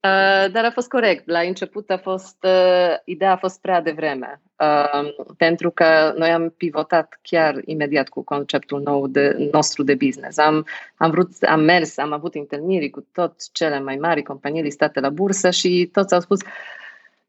dar 0.52 0.64
a 0.64 0.70
fost 0.70 0.88
corect. 0.88 1.26
La 1.26 1.38
început 1.38 1.90
a 1.90 1.98
fost, 1.98 2.36
uh, 2.42 2.94
ideea 3.04 3.32
a 3.32 3.36
fost 3.36 3.60
prea 3.60 3.80
devreme, 3.80 4.40
uh, 4.58 5.14
pentru 5.36 5.70
că 5.70 6.14
noi 6.16 6.30
am 6.30 6.54
pivotat 6.56 7.18
chiar 7.22 7.60
imediat 7.64 8.08
cu 8.08 8.22
conceptul 8.22 8.80
nou 8.80 9.06
de, 9.06 9.48
nostru 9.52 9.82
de 9.82 9.94
business. 9.94 10.38
Am, 10.38 10.66
am, 10.96 11.10
vrut, 11.10 11.28
am 11.42 11.60
mers, 11.60 11.98
am 11.98 12.12
avut 12.12 12.34
întâlniri 12.34 12.90
cu 12.90 13.06
toți 13.12 13.50
cele 13.52 13.80
mai 13.80 13.96
mari 13.96 14.22
companii 14.22 14.62
listate 14.62 15.00
la 15.00 15.10
bursă 15.10 15.50
și 15.50 15.88
toți 15.92 16.14
au 16.14 16.20
spus 16.20 16.40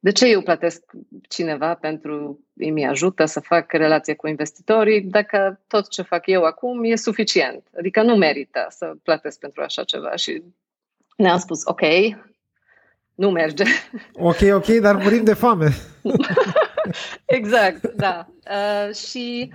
de 0.02 0.12
ce 0.12 0.28
eu 0.28 0.42
plătesc 0.42 0.84
cineva 1.30 1.74
pentru 1.74 2.40
îmi 2.54 2.86
ajută 2.86 3.26
să 3.26 3.40
fac 3.40 3.72
relație 3.72 4.16
cu 4.16 4.28
investitorii 4.28 5.02
dacă 5.02 5.60
tot 5.68 5.90
ce 5.90 6.02
fac 6.02 6.28
eu 6.28 6.44
acum 6.44 6.84
e 6.84 6.96
suficient? 6.96 7.64
Adică 7.78 8.02
nu 8.02 8.16
merită 8.16 8.66
să 8.70 8.94
plătesc 9.04 9.40
pentru 9.40 9.62
așa 9.62 9.84
ceva 9.84 10.16
și 10.16 10.44
ne-am 11.20 11.38
spus, 11.38 11.62
ok, 11.66 11.82
nu 13.16 13.30
merge. 13.30 13.64
Ok, 14.30 14.42
ok, 14.54 14.66
dar 14.66 14.96
murim 14.96 15.24
de 15.24 15.34
foame. 15.34 15.76
exact, 17.40 17.94
da. 17.96 18.28
Uh, 18.50 18.96
și 18.96 19.54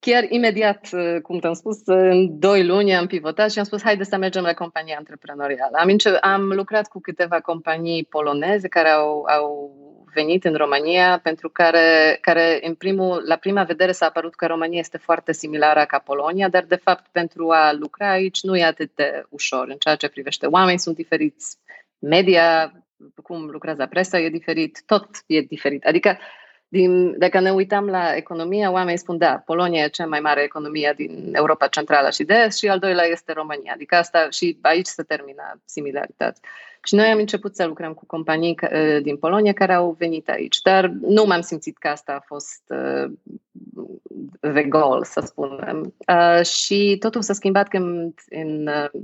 chiar 0.00 0.24
imediat, 0.28 0.88
uh, 0.92 1.20
cum 1.22 1.38
te-am 1.38 1.52
spus, 1.52 1.80
în 1.84 2.38
doi 2.38 2.66
luni 2.66 2.94
am 2.94 3.06
pivotat 3.06 3.50
și 3.50 3.58
am 3.58 3.64
spus, 3.64 3.82
haide 3.82 4.04
să 4.04 4.16
mergem 4.16 4.42
la 4.42 4.54
compania 4.54 4.96
antreprenorială. 4.98 5.76
Am, 5.76 5.96
am 6.20 6.52
lucrat 6.52 6.88
cu 6.88 7.00
câteva 7.00 7.40
companii 7.40 8.04
poloneze 8.04 8.68
care 8.68 8.88
au, 8.88 9.22
au 9.22 9.74
venit 10.14 10.44
în 10.44 10.54
România, 10.54 11.20
pentru 11.22 11.48
care, 11.48 12.18
care 12.20 12.58
în 12.62 12.74
primul, 12.74 13.22
la 13.26 13.36
prima 13.36 13.64
vedere 13.64 13.92
s-a 13.92 14.10
părut 14.10 14.34
că 14.34 14.46
România 14.46 14.78
este 14.78 14.98
foarte 14.98 15.32
similară 15.32 15.84
ca 15.84 15.98
Polonia, 15.98 16.48
dar 16.48 16.64
de 16.64 16.80
fapt 16.86 17.06
pentru 17.12 17.50
a 17.50 17.72
lucra 17.72 18.10
aici 18.10 18.42
nu 18.42 18.56
e 18.56 18.64
atât 18.64 18.90
de 18.94 19.22
ușor 19.28 19.68
în 19.68 19.76
ceea 19.76 19.94
ce 19.94 20.08
privește 20.08 20.46
oameni 20.46 20.78
sunt 20.78 20.96
diferiți, 20.96 21.56
media, 21.98 22.72
cum 23.22 23.44
lucrează 23.50 23.86
presa 23.86 24.18
e 24.18 24.28
diferit, 24.28 24.82
tot 24.86 25.08
e 25.26 25.40
diferit. 25.40 25.84
Adică 25.84 26.18
din, 26.76 27.18
dacă 27.18 27.40
ne 27.40 27.50
uităm 27.50 27.86
la 27.86 28.14
economia, 28.14 28.70
oamenii 28.70 28.98
spun, 28.98 29.18
da, 29.18 29.42
Polonia 29.44 29.84
e 29.84 29.88
cea 29.88 30.06
mai 30.06 30.20
mare 30.20 30.42
economie 30.42 30.92
din 30.96 31.30
Europa 31.32 31.66
Centrală 31.66 32.10
și 32.10 32.24
de 32.24 32.34
Est 32.34 32.58
și 32.58 32.68
al 32.68 32.78
doilea 32.78 33.04
este 33.04 33.32
România. 33.32 33.72
Adică 33.74 33.94
asta 33.94 34.28
și 34.30 34.58
aici 34.62 34.86
se 34.86 35.02
termină 35.02 35.60
similarități. 35.64 36.40
Și 36.84 36.94
noi 36.94 37.06
am 37.06 37.18
început 37.18 37.54
să 37.54 37.66
lucrăm 37.66 37.92
cu 37.92 38.06
companii 38.06 38.58
ă, 38.62 38.98
din 39.00 39.16
Polonia 39.16 39.52
care 39.52 39.72
au 39.72 39.96
venit 39.98 40.28
aici, 40.28 40.60
dar 40.60 40.86
nu 41.00 41.24
m-am 41.24 41.40
simțit 41.40 41.78
că 41.78 41.88
asta 41.88 42.12
a 42.12 42.24
fost 42.26 42.62
uh, 42.68 43.10
the 44.40 44.62
goal, 44.62 45.04
să 45.04 45.20
spunem. 45.20 45.94
Uh, 46.08 46.44
și 46.44 46.96
totul 46.98 47.22
s-a 47.22 47.32
schimbat 47.32 47.68
când 47.68 48.14
în, 48.28 48.66
uh, 48.66 49.00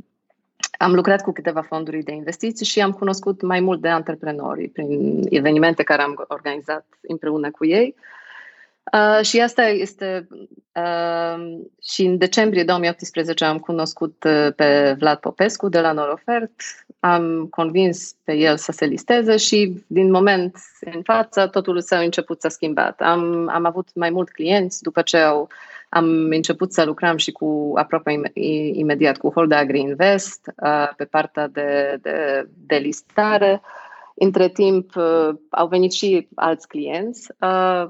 am 0.83 0.95
lucrat 0.95 1.23
cu 1.23 1.33
câteva 1.33 1.61
fonduri 1.63 2.03
de 2.03 2.13
investiții 2.13 2.67
și 2.67 2.81
am 2.81 2.93
cunoscut 2.93 3.43
mai 3.43 3.61
mult 3.61 3.81
de 3.81 3.89
antreprenori 3.89 4.69
prin 4.69 5.23
evenimente 5.29 5.83
care 5.83 6.03
am 6.03 6.25
organizat 6.29 6.87
împreună 7.01 7.51
cu 7.51 7.67
ei. 7.67 7.95
Uh, 8.93 9.25
și 9.25 9.41
asta 9.41 9.63
este. 9.63 10.29
Uh, 10.75 11.59
și 11.83 12.03
în 12.05 12.19
decembrie 12.19 12.65
2018 12.65 13.45
am 13.45 13.59
cunoscut 13.59 14.25
uh, 14.25 14.49
pe 14.57 14.97
Vlad 14.99 15.19
Popescu 15.19 15.69
de 15.69 15.81
la 15.81 15.93
Norofert. 15.93 16.53
Am 17.01 17.47
convins 17.51 18.15
pe 18.25 18.33
el 18.33 18.57
să 18.57 18.73
se 18.73 18.85
listeze 18.85 19.37
și 19.37 19.85
din 19.87 20.11
moment 20.11 20.57
în 20.81 21.03
față 21.03 21.47
totul 21.47 21.81
s-a 21.81 21.99
început 21.99 22.41
să 22.41 22.49
schimbat. 22.49 23.01
Am, 23.01 23.49
am 23.49 23.65
avut 23.65 23.89
mai 23.95 24.11
mult 24.11 24.31
clienți 24.31 24.83
după 24.83 25.03
ce 25.03 25.17
au 25.17 25.49
am 25.95 26.07
început 26.31 26.73
să 26.73 26.85
lucrăm 26.85 27.17
și 27.17 27.33
cu 27.33 27.73
aproape 27.75 28.21
imediat 28.73 29.17
cu 29.17 29.31
Holda 29.31 29.59
Agri 29.59 29.79
Invest 29.79 30.53
uh, 30.63 30.89
pe 30.97 31.05
partea 31.05 31.49
de, 31.49 31.99
de, 32.03 32.49
de 32.67 32.77
listare. 32.77 33.63
Între 34.15 34.49
timp 34.49 34.97
uh, 34.97 35.29
au 35.51 35.69
venit 35.69 35.93
și 35.93 36.29
alți 36.35 36.69
clienți. 36.69 37.33
Uh, 37.41 37.87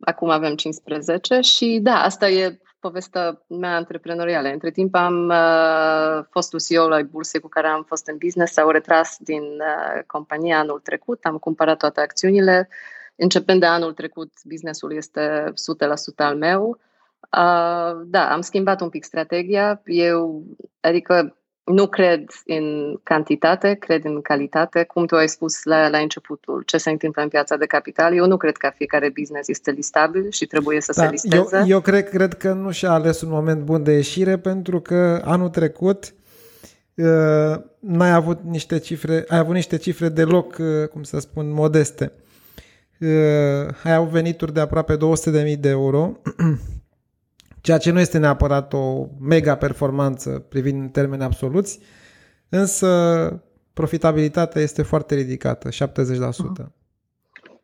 acum 0.00 0.28
avem 0.28 0.54
15 0.54 1.40
și 1.40 1.78
da, 1.82 2.02
asta 2.02 2.28
e 2.28 2.58
povestea 2.80 3.42
mea 3.46 3.76
antreprenorială. 3.76 4.48
Între 4.48 4.70
timp 4.70 4.94
am 4.94 5.28
uh, 5.28 6.24
fostul 6.30 6.60
CEO 6.68 6.88
la 6.88 7.02
bursei 7.02 7.40
cu 7.40 7.48
care 7.48 7.66
am 7.66 7.82
fost 7.82 8.06
în 8.06 8.16
business, 8.16 8.52
s-au 8.52 8.70
retras 8.70 9.16
din 9.20 9.42
uh, 9.42 10.02
compania 10.06 10.58
anul 10.58 10.80
trecut, 10.80 11.24
am 11.24 11.36
cumpărat 11.38 11.78
toate 11.78 12.00
acțiunile. 12.00 12.68
Începând 13.16 13.60
de 13.60 13.66
anul 13.66 13.92
trecut, 13.92 14.32
businessul 14.44 14.92
este 14.92 15.52
100% 16.14 16.16
al 16.16 16.36
meu 16.36 16.86
Uh, 17.20 18.06
da, 18.06 18.32
am 18.32 18.40
schimbat 18.40 18.80
un 18.80 18.88
pic 18.88 19.04
strategia. 19.04 19.82
Eu, 19.84 20.44
adică 20.80 21.38
nu 21.64 21.86
cred 21.86 22.24
în 22.46 22.96
cantitate, 23.02 23.74
cred 23.74 24.04
în 24.04 24.20
calitate. 24.20 24.84
Cum 24.84 25.06
tu 25.06 25.16
ai 25.16 25.28
spus 25.28 25.62
la, 25.62 25.88
la 25.88 25.98
începutul, 25.98 26.62
ce 26.66 26.76
se 26.76 26.90
întâmplă 26.90 27.22
în 27.22 27.28
piața 27.28 27.56
de 27.56 27.66
capital, 27.66 28.14
eu 28.16 28.26
nu 28.26 28.36
cred 28.36 28.56
că 28.56 28.70
fiecare 28.74 29.12
business 29.18 29.48
este 29.48 29.70
listabil 29.70 30.30
și 30.30 30.46
trebuie 30.46 30.80
să 30.80 30.92
da, 30.96 31.02
se 31.02 31.10
listeze. 31.10 31.56
Eu, 31.56 31.66
eu 31.66 31.80
cred, 31.80 32.08
cred 32.08 32.34
că 32.34 32.52
nu 32.52 32.70
și-a 32.70 32.90
ales 32.90 33.20
un 33.20 33.28
moment 33.28 33.62
bun 33.62 33.82
de 33.82 33.92
ieșire 33.92 34.38
pentru 34.38 34.80
că 34.80 35.22
anul 35.24 35.48
trecut 35.48 36.14
uh, 36.94 37.04
n-ai 37.78 38.12
avut 38.12 38.38
niște 38.42 38.78
cifre, 38.78 39.24
ai 39.28 39.38
avut 39.38 39.54
niște 39.54 39.76
cifre 39.76 40.08
deloc, 40.08 40.56
uh, 40.58 40.88
cum 40.88 41.02
să 41.02 41.18
spun, 41.18 41.52
modeste. 41.52 42.12
Uh, 43.00 43.08
ai 43.82 43.94
avut 43.94 44.10
venituri 44.10 44.52
de 44.52 44.60
aproape 44.60 44.96
200.000 44.96 45.58
de 45.58 45.68
euro 45.68 46.12
ceea 47.68 47.80
ce 47.80 47.90
nu 47.90 48.00
este 48.00 48.18
neapărat 48.18 48.72
o 48.72 49.06
mega 49.20 49.56
performanță 49.56 50.30
privind 50.30 50.92
termeni 50.92 51.22
absoluți, 51.22 51.78
însă 52.48 52.88
profitabilitatea 53.72 54.62
este 54.62 54.82
foarte 54.82 55.14
ridicată, 55.14 55.68
70%. 55.68 55.72
Uh-huh. 55.72 56.66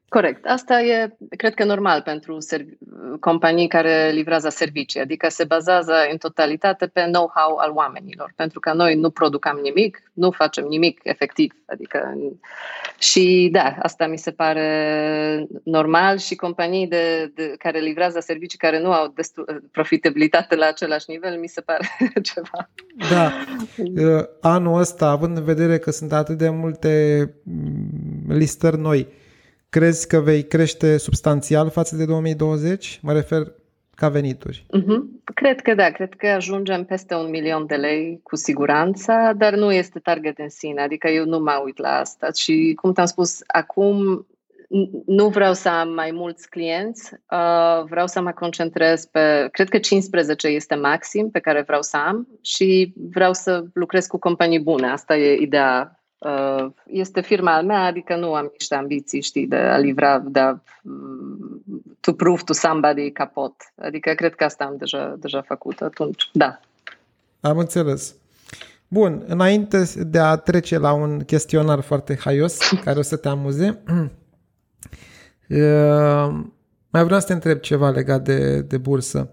Corect. 0.08 0.46
Asta 0.46 0.82
e, 0.82 1.16
cred 1.36 1.54
că, 1.54 1.64
normal 1.64 2.02
pentru 2.02 2.38
servi- 2.40 2.78
companii 3.20 3.68
care 3.68 4.10
livrează 4.12 4.48
servicii, 4.48 5.00
adică 5.00 5.28
se 5.28 5.44
bazează 5.44 5.92
în 6.10 6.16
totalitate 6.16 6.86
pe 6.86 7.00
know-how 7.00 7.56
al 7.56 7.70
oamenilor, 7.74 8.32
pentru 8.36 8.60
că 8.60 8.72
noi 8.72 8.94
nu 8.94 9.10
producăm 9.10 9.58
nimic, 9.62 10.02
nu 10.12 10.30
facem 10.30 10.64
nimic 10.64 11.00
efectiv. 11.02 11.54
Adică, 11.66 12.14
și 12.98 13.48
da, 13.52 13.76
asta 13.82 14.06
mi 14.06 14.18
se 14.18 14.30
pare 14.30 15.46
normal 15.64 16.18
și 16.18 16.34
companii 16.34 16.86
de, 16.86 17.32
de, 17.34 17.54
care 17.58 17.78
livrează 17.78 18.20
servicii 18.20 18.58
care 18.58 18.80
nu 18.80 18.92
au 18.92 19.12
destul, 19.14 19.62
profitabilitate 19.72 20.56
la 20.56 20.66
același 20.66 21.04
nivel, 21.08 21.38
mi 21.38 21.48
se 21.48 21.60
pare 21.60 21.88
ceva. 22.32 22.70
Da. 23.10 23.32
Anul 24.40 24.78
ăsta, 24.78 25.06
având 25.06 25.36
în 25.36 25.44
vedere 25.44 25.78
că 25.78 25.90
sunt 25.90 26.12
atât 26.12 26.38
de 26.38 26.48
multe 26.48 27.34
mm, 27.42 28.24
listări 28.28 28.78
noi, 28.78 29.22
Crezi 29.74 30.06
că 30.06 30.20
vei 30.20 30.42
crește 30.42 30.96
substanțial 30.96 31.70
față 31.70 31.96
de 31.96 32.04
2020? 32.04 32.98
Mă 33.02 33.12
refer 33.12 33.52
ca 33.94 34.08
venituri. 34.08 34.66
Uh-huh. 34.66 35.22
Cred 35.34 35.60
că 35.60 35.74
da, 35.74 35.90
cred 35.90 36.14
că 36.14 36.26
ajungem 36.26 36.84
peste 36.84 37.14
un 37.14 37.30
milion 37.30 37.66
de 37.66 37.74
lei 37.74 38.20
cu 38.22 38.36
siguranță, 38.36 39.12
dar 39.36 39.54
nu 39.54 39.72
este 39.72 39.98
target 39.98 40.38
în 40.38 40.48
sine, 40.48 40.82
adică 40.82 41.08
eu 41.08 41.24
nu 41.24 41.38
mă 41.38 41.60
uit 41.64 41.78
la 41.78 41.88
asta 41.88 42.32
și 42.32 42.72
cum 42.80 42.92
te-am 42.92 43.06
spus, 43.06 43.40
acum 43.46 44.26
nu 45.06 45.28
vreau 45.28 45.52
să 45.52 45.68
am 45.68 45.88
mai 45.92 46.10
mulți 46.10 46.48
clienți, 46.48 47.12
uh, 47.12 47.84
vreau 47.88 48.06
să 48.06 48.20
mă 48.20 48.32
concentrez 48.32 49.04
pe, 49.04 49.48
cred 49.52 49.68
că 49.68 49.78
15 49.78 50.48
este 50.48 50.74
maxim 50.74 51.30
pe 51.30 51.40
care 51.40 51.62
vreau 51.62 51.82
să 51.82 51.96
am 51.96 52.28
și 52.42 52.92
vreau 53.10 53.32
să 53.32 53.64
lucrez 53.72 54.06
cu 54.06 54.18
companii 54.18 54.60
bune. 54.60 54.86
Asta 54.86 55.16
e 55.16 55.40
ideea. 55.40 55.98
Uh, 56.24 56.66
este 56.86 57.20
firma 57.20 57.54
al 57.54 57.64
mea, 57.64 57.84
adică 57.84 58.16
nu 58.16 58.34
am 58.34 58.50
niște 58.58 58.74
ambiții, 58.74 59.22
știi, 59.22 59.46
de 59.46 59.56
a 59.56 59.76
livra, 59.76 60.18
de 60.18 60.40
a 60.40 60.54
to 62.00 62.12
prove 62.12 62.42
to 62.44 62.52
somebody 62.52 63.10
capot. 63.10 63.54
Adică 63.82 64.12
cred 64.12 64.34
că 64.34 64.44
asta 64.44 64.64
am 64.64 64.76
deja, 64.76 65.14
deja 65.18 65.42
făcut 65.42 65.80
atunci, 65.80 66.30
da. 66.32 66.60
Am 67.40 67.58
înțeles. 67.58 68.14
Bun, 68.88 69.24
înainte 69.26 69.84
de 70.06 70.18
a 70.18 70.36
trece 70.36 70.78
la 70.78 70.92
un 70.92 71.20
chestionar 71.20 71.80
foarte 71.80 72.18
haios, 72.20 72.58
care 72.84 72.98
o 72.98 73.02
să 73.02 73.16
te 73.16 73.28
amuze, 73.28 73.82
uh, 75.48 76.34
mai 76.92 77.04
vreau 77.04 77.20
să 77.20 77.26
te 77.26 77.32
întreb 77.32 77.58
ceva 77.58 77.90
legat 77.90 78.22
de, 78.22 78.60
de 78.60 78.78
bursă. 78.78 79.30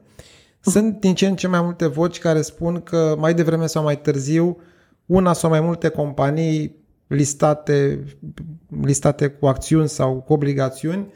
Sunt 0.62 0.99
din 0.99 1.15
ce 1.15 1.27
în 1.27 1.36
ce 1.36 1.47
mai 1.47 1.62
multe 1.62 1.88
voci 1.88 2.19
care 2.19 2.41
spun 2.41 2.82
că 2.82 3.15
mai 3.19 3.34
devreme 3.34 3.65
sau 3.65 3.84
mai 3.84 4.01
târziu 4.01 4.58
una 5.06 5.34
sau 5.34 5.49
mai 5.49 5.62
multe 5.62 5.89
companii 5.89 6.80
listate, 7.12 8.04
listate 8.82 9.28
cu 9.28 9.47
acțiuni 9.47 9.89
sau 9.89 10.21
cu 10.21 10.34
obligațiuni 10.34 11.13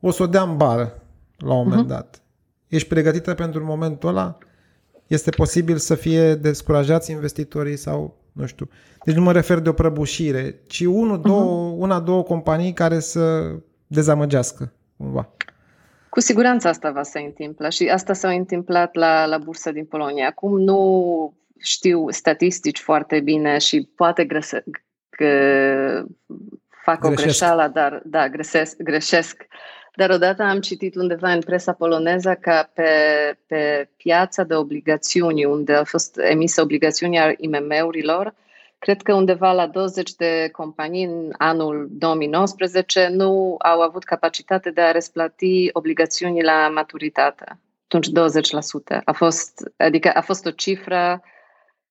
o 0.00 0.10
să 0.10 0.22
o 0.22 0.26
dea 0.26 0.42
în 0.42 0.56
bară 0.56 1.02
la 1.36 1.54
un 1.54 1.68
moment 1.68 1.84
uh-huh. 1.84 1.88
dat. 1.88 2.22
Ești 2.68 2.88
pregătită 2.88 3.34
pentru 3.34 3.64
momentul 3.64 4.08
ăla? 4.08 4.38
Este 5.06 5.30
posibil 5.30 5.76
să 5.76 5.94
fie 5.94 6.34
descurajați 6.34 7.10
investitorii 7.10 7.76
sau 7.76 8.16
nu 8.32 8.46
știu. 8.46 8.68
Deci 9.04 9.14
nu 9.14 9.22
mă 9.22 9.32
refer 9.32 9.58
de 9.58 9.68
o 9.68 9.72
prăbușire, 9.72 10.60
ci 10.66 10.80
unu, 10.80 11.16
două, 11.16 11.72
uh-huh. 11.72 11.78
una, 11.78 12.00
două 12.00 12.22
companii 12.22 12.72
care 12.72 12.98
să 12.98 13.54
dezamăgească 13.86 14.72
cumva. 14.96 15.28
Cu 16.10 16.20
siguranță 16.20 16.68
asta 16.68 16.90
va 16.90 17.02
se 17.02 17.18
întâmpla 17.18 17.68
și 17.68 17.88
asta 17.88 18.12
s-a 18.12 18.30
întâmplat 18.30 18.94
la, 18.94 19.26
la 19.26 19.38
bursa 19.38 19.70
din 19.70 19.84
Polonia. 19.84 20.26
Acum 20.26 20.60
nu 20.60 21.32
știu 21.58 22.10
statistici 22.10 22.80
foarte 22.80 23.20
bine 23.20 23.58
și 23.58 23.90
poate 23.94 24.24
grese, 24.24 24.64
că 24.70 24.80
fac 26.84 27.00
greșesc. 27.00 27.20
o 27.20 27.22
greșeală, 27.22 27.70
dar 27.74 28.02
da, 28.04 28.28
greșesc, 28.28 28.76
greșesc. 28.82 29.46
Dar 29.94 30.10
odată 30.10 30.42
am 30.42 30.60
citit 30.60 30.94
undeva 30.94 31.32
în 31.32 31.40
presa 31.40 31.72
poloneză 31.72 32.34
că 32.40 32.66
pe, 32.74 32.90
pe 33.46 33.88
piața 33.96 34.42
de 34.42 34.54
obligațiuni, 34.54 35.44
unde 35.44 35.74
au 35.74 35.84
fost 35.84 36.18
emise 36.18 36.60
obligațiuni 36.60 37.18
a 37.18 37.32
IMM-urilor, 37.36 38.34
cred 38.78 39.02
că 39.02 39.14
undeva 39.14 39.52
la 39.52 39.66
20 39.66 40.14
de 40.14 40.48
companii 40.52 41.04
în 41.04 41.32
anul 41.38 41.88
2019 41.90 43.08
nu 43.08 43.56
au 43.58 43.80
avut 43.80 44.04
capacitate 44.04 44.70
de 44.70 44.80
a 44.80 44.92
răsplăti 44.92 45.68
obligațiunii 45.72 46.42
la 46.42 46.68
maturitate. 46.74 47.58
Atunci 47.84 48.08
20%. 48.08 49.00
A 49.04 49.12
fost, 49.12 49.72
adică 49.76 50.10
a 50.14 50.20
fost 50.20 50.46
o 50.46 50.50
cifră 50.50 51.22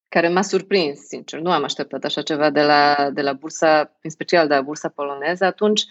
care 0.10 0.28
m-a 0.28 0.41
surprins, 0.41 1.00
sincer. 1.00 1.39
Nu 1.39 1.52
am 1.52 1.63
așteptat 1.63 2.04
așa 2.04 2.22
ceva 2.22 2.50
de 2.50 2.62
la, 2.62 3.10
de 3.13 3.22
la 3.22 3.34
bursa, 3.34 3.98
în 4.02 4.10
special 4.10 4.48
de 4.48 4.54
la 4.54 4.62
bursa 4.62 4.89
poloneză. 4.89 5.46
Atunci, 5.46 5.84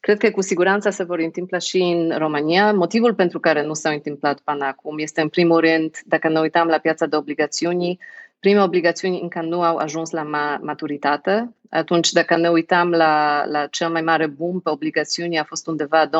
cred 0.00 0.18
că 0.18 0.30
cu 0.30 0.40
siguranță 0.40 0.90
se 0.90 1.04
vor 1.04 1.18
întâmpla 1.18 1.58
și 1.58 1.78
în 1.78 2.18
România. 2.18 2.72
Motivul 2.72 3.14
pentru 3.14 3.40
care 3.40 3.64
nu 3.64 3.74
s-au 3.74 3.92
întâmplat 3.92 4.40
până 4.40 4.64
acum 4.64 4.98
este, 4.98 5.20
în 5.20 5.28
primul 5.28 5.60
rând, 5.60 5.98
dacă 6.04 6.28
ne 6.28 6.40
uităm 6.40 6.66
la 6.66 6.78
piața 6.78 7.06
de 7.06 7.16
obligațiuni, 7.16 7.98
prime 8.40 8.62
obligațiuni 8.62 9.20
încă 9.20 9.40
nu 9.40 9.62
au 9.62 9.76
ajuns 9.76 10.10
la 10.10 10.22
ma- 10.22 10.60
maturitate. 10.60 11.54
Atunci, 11.70 12.12
dacă 12.12 12.36
ne 12.36 12.48
uităm 12.48 12.90
la, 12.90 13.44
la 13.46 13.66
cel 13.66 13.90
mai 13.90 14.02
mare 14.02 14.26
boom 14.26 14.60
pe 14.60 14.70
obligațiuni, 14.70 15.38
a 15.38 15.44
fost 15.44 15.66
undeva 15.66 16.08
2019-2020 16.08 16.10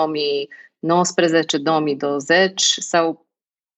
sau 2.57 3.27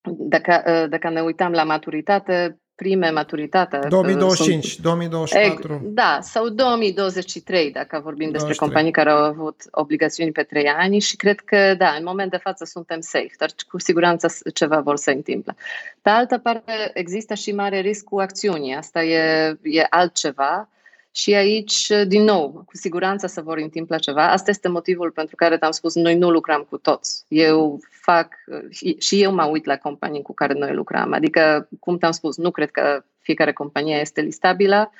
dacă, 0.03 0.87
dacă 0.91 1.11
ne 1.11 1.21
uităm 1.21 1.53
la 1.53 1.65
maturitate, 1.65 2.61
prime 2.77 3.11
maturitate. 3.11 3.79
2025, 3.89 4.67
sunt, 4.67 4.83
2024. 4.83 5.81
Da, 5.85 6.19
sau 6.23 6.49
2023, 6.49 7.71
dacă 7.71 8.01
vorbim 8.05 8.31
23. 8.31 8.33
despre 8.33 8.67
companii 8.67 8.93
care 8.93 9.11
au 9.11 9.23
avut 9.23 9.62
obligațiuni 9.71 10.33
pe 10.33 10.43
3 10.43 10.67
ani 10.67 10.99
și 10.99 11.17
cred 11.17 11.41
că, 11.41 11.75
da, 11.79 11.89
în 11.99 12.05
moment 12.05 12.31
de 12.31 12.37
față 12.37 12.65
suntem 12.65 13.01
safe, 13.01 13.35
dar 13.39 13.51
cu 13.69 13.79
siguranță 13.79 14.29
ceva 14.55 14.81
vor 14.81 14.97
să 14.97 15.11
întâmple. 15.11 15.57
Pe 16.03 16.11
altă 16.11 16.39
parte, 16.39 16.91
există 16.95 17.35
și 17.35 17.53
mare 17.53 17.81
risc 17.81 18.05
cu 18.05 18.19
acțiunii. 18.19 18.75
Asta 18.75 19.05
e, 19.05 19.57
e 19.62 19.87
altceva 19.91 20.69
și 21.17 21.35
aici, 21.35 21.87
din 22.07 22.23
nou, 22.23 22.51
cu 22.51 22.77
siguranță 22.77 23.27
se 23.27 23.41
vor 23.41 23.59
întâmpla 23.59 23.99
ceva. 23.99 24.31
Asta 24.31 24.51
este 24.51 24.69
motivul 24.69 25.11
pentru 25.11 25.37
care 25.37 25.59
te-am 25.59 25.71
spus, 25.71 25.95
noi 25.95 26.17
nu 26.17 26.31
lucrăm 26.31 26.67
cu 26.71 26.79
toți. 26.79 27.25
Eu 27.29 27.81
fac, 27.91 28.35
și 28.99 29.23
eu 29.23 29.35
mă 29.35 29.45
uit 29.45 29.65
la 29.65 29.77
companii 29.77 30.23
cu 30.23 30.35
care 30.35 30.53
noi 30.53 30.75
lucrăm. 30.75 31.13
Adică, 31.13 31.69
cum 31.81 31.99
te-am 31.99 32.13
spus, 32.13 32.37
nu 32.37 32.51
cred 32.51 32.71
că 32.71 33.05
fiecare 33.19 33.53
companie 33.53 33.97
este 34.01 34.21
listabilă 34.21 34.93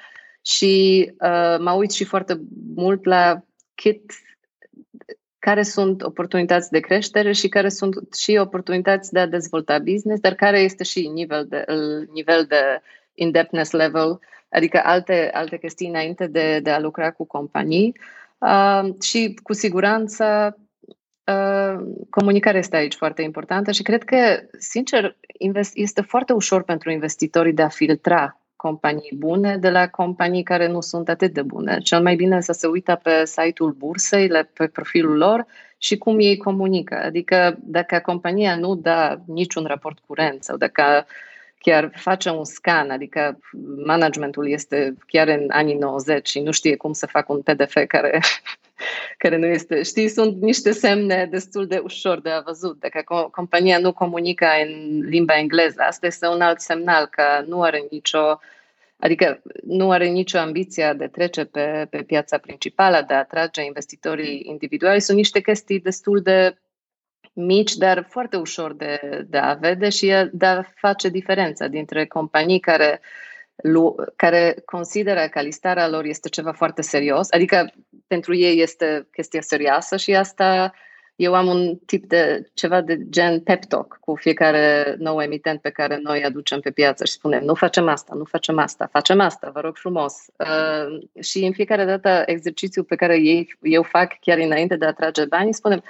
și 0.43 1.05
uh, 1.13 1.57
mă 1.59 1.73
uit 1.73 1.91
și 1.91 2.05
foarte 2.05 2.41
mult 2.75 3.05
la 3.05 3.45
cât 3.75 4.01
care 5.39 5.63
sunt 5.63 6.03
oportunități 6.03 6.71
de 6.71 6.81
creștere 6.81 7.33
și 7.33 7.49
care 7.49 7.69
sunt 7.69 8.15
și 8.15 8.37
oportunități 8.41 9.13
de 9.13 9.19
a 9.19 9.27
dezvolta 9.27 9.79
business, 9.79 10.21
dar 10.21 10.35
care 10.35 10.61
este 10.61 10.85
și 10.85 11.09
nivel 11.09 11.47
de, 11.49 11.65
nivel 12.13 12.45
de 12.45 12.81
indebtedness 13.17 13.71
level 13.71 14.19
adică 14.49 14.81
alte, 14.85 15.31
alte 15.33 15.59
chestii 15.59 15.89
înainte 15.89 16.27
de, 16.27 16.61
de 16.63 16.71
a 16.71 16.81
lucra 16.81 17.11
cu 17.11 17.25
companii. 17.25 17.99
Uh, 18.39 19.03
și 19.03 19.39
cu 19.43 19.53
siguranță 19.53 20.57
uh, 21.25 21.87
comunicarea 22.11 22.59
este 22.59 22.77
aici 22.77 22.95
foarte 22.95 23.23
importantă 23.23 23.71
și 23.73 23.83
cred 23.83 24.05
că, 24.05 24.17
sincer, 24.59 25.17
este 25.75 26.01
foarte 26.01 26.33
ușor 26.33 26.63
pentru 26.63 26.91
investitorii 26.91 27.53
de 27.53 27.63
a 27.63 27.69
filtra 27.69 28.41
companii 28.57 29.13
bune 29.17 29.57
de 29.57 29.71
la 29.71 29.89
companii 29.89 30.43
care 30.43 30.69
nu 30.69 30.81
sunt 30.81 31.09
atât 31.09 31.33
de 31.33 31.43
bune. 31.43 31.79
Cel 31.79 32.03
mai 32.03 32.17
bine 32.17 32.41
să 32.41 32.53
se 32.53 32.67
uită 32.67 33.01
pe 33.03 33.25
site-ul 33.25 33.73
bursei, 33.73 34.29
pe 34.53 34.67
profilul 34.67 35.17
lor 35.17 35.47
și 35.79 35.99
cum 35.99 36.19
ei 36.19 36.37
comunică. 36.37 36.95
Adică 37.05 37.59
dacă 37.61 38.01
compania 38.05 38.57
nu 38.57 38.75
dă 38.75 39.19
niciun 39.27 39.65
raport 39.65 39.99
curent 40.07 40.43
sau 40.43 40.57
dacă 40.57 41.07
chiar 41.71 41.91
face 41.95 42.31
un 42.31 42.45
scan, 42.45 42.91
adică 42.91 43.39
managementul 43.85 44.49
este 44.51 44.95
chiar 45.07 45.29
în 45.29 45.47
anii 45.49 45.75
90 45.75 46.29
și 46.29 46.41
nu 46.41 46.51
știe 46.51 46.77
cum 46.77 46.93
să 46.93 47.07
facă 47.07 47.33
un 47.33 47.43
PDF 47.43 47.77
care, 47.89 48.21
care 49.23 49.37
nu 49.37 49.47
este, 49.47 49.83
știi, 49.83 50.09
sunt 50.09 50.43
niște 50.43 50.71
semne 50.71 51.29
destul 51.31 51.67
de 51.67 51.81
ușor 51.85 52.21
de 52.21 52.31
a 52.31 52.41
văzut. 52.41 52.81
Dacă 52.81 53.29
compania 53.31 53.79
nu 53.79 53.93
comunică 53.93 54.47
în 54.67 55.01
limba 55.09 55.39
engleză, 55.39 55.83
asta 55.83 56.07
este 56.07 56.27
un 56.27 56.41
alt 56.41 56.61
semnal 56.61 57.07
că 57.07 57.45
nu 57.47 57.63
are 57.63 57.87
nicio 57.91 58.39
Adică 58.99 59.43
nu 59.63 59.91
are 59.91 60.07
nicio 60.07 60.39
ambiție 60.39 60.95
de 60.97 61.07
trece 61.07 61.45
pe, 61.45 61.87
pe 61.91 62.03
piața 62.03 62.39
principală, 62.39 63.05
de 63.07 63.15
a 63.15 63.19
atrage 63.19 63.65
investitorii 63.65 64.43
individuali. 64.45 65.01
Sunt 65.01 65.17
niște 65.17 65.41
chestii 65.41 65.81
destul 65.81 66.21
de 66.21 66.57
mici, 67.37 67.75
dar 67.75 68.07
foarte 68.09 68.37
ușor 68.37 68.75
de, 68.75 69.25
de 69.29 69.39
a 69.39 69.55
vede 69.55 69.89
și 69.89 70.13
de 70.33 70.47
a 70.47 70.63
face 70.63 71.09
diferența 71.09 71.67
dintre 71.67 72.07
companii 72.07 72.61
care, 72.61 73.01
care 74.17 74.63
consideră 74.65 75.29
că 75.29 75.41
listarea 75.41 75.89
lor 75.89 76.05
este 76.05 76.29
ceva 76.29 76.53
foarte 76.53 76.83
serios, 76.83 77.31
adică 77.31 77.73
pentru 78.07 78.35
ei 78.35 78.61
este 78.61 79.09
chestia 79.13 79.41
serioasă 79.41 79.97
și 79.97 80.15
asta 80.15 80.73
eu 81.17 81.35
am 81.35 81.47
un 81.47 81.77
tip 81.77 82.05
de 82.05 82.51
ceva 82.55 82.81
de 82.81 83.09
gen 83.09 83.41
pep 83.41 83.65
talk 83.65 83.97
cu 84.01 84.15
fiecare 84.15 84.95
nou 84.99 85.21
emitent 85.21 85.61
pe 85.61 85.71
care 85.71 85.99
noi 86.03 86.25
aducem 86.25 86.61
pe 86.61 86.71
piață 86.71 87.05
și 87.05 87.13
spunem 87.13 87.45
nu 87.45 87.55
facem 87.55 87.89
asta, 87.89 88.15
nu 88.15 88.25
facem 88.25 88.59
asta, 88.59 88.89
facem 88.93 89.21
asta, 89.21 89.51
vă 89.51 89.61
rog 89.61 89.77
frumos. 89.77 90.15
Uh, 90.37 91.23
și 91.23 91.45
în 91.45 91.53
fiecare 91.53 91.85
dată 91.85 92.23
exercițiul 92.27 92.85
pe 92.85 92.97
care 92.97 93.21
ei, 93.21 93.57
eu 93.63 93.83
fac 93.83 94.19
chiar 94.21 94.39
înainte 94.39 94.77
de 94.77 94.85
a 94.85 94.93
trage 94.93 95.25
banii, 95.25 95.55
spunem 95.55 95.83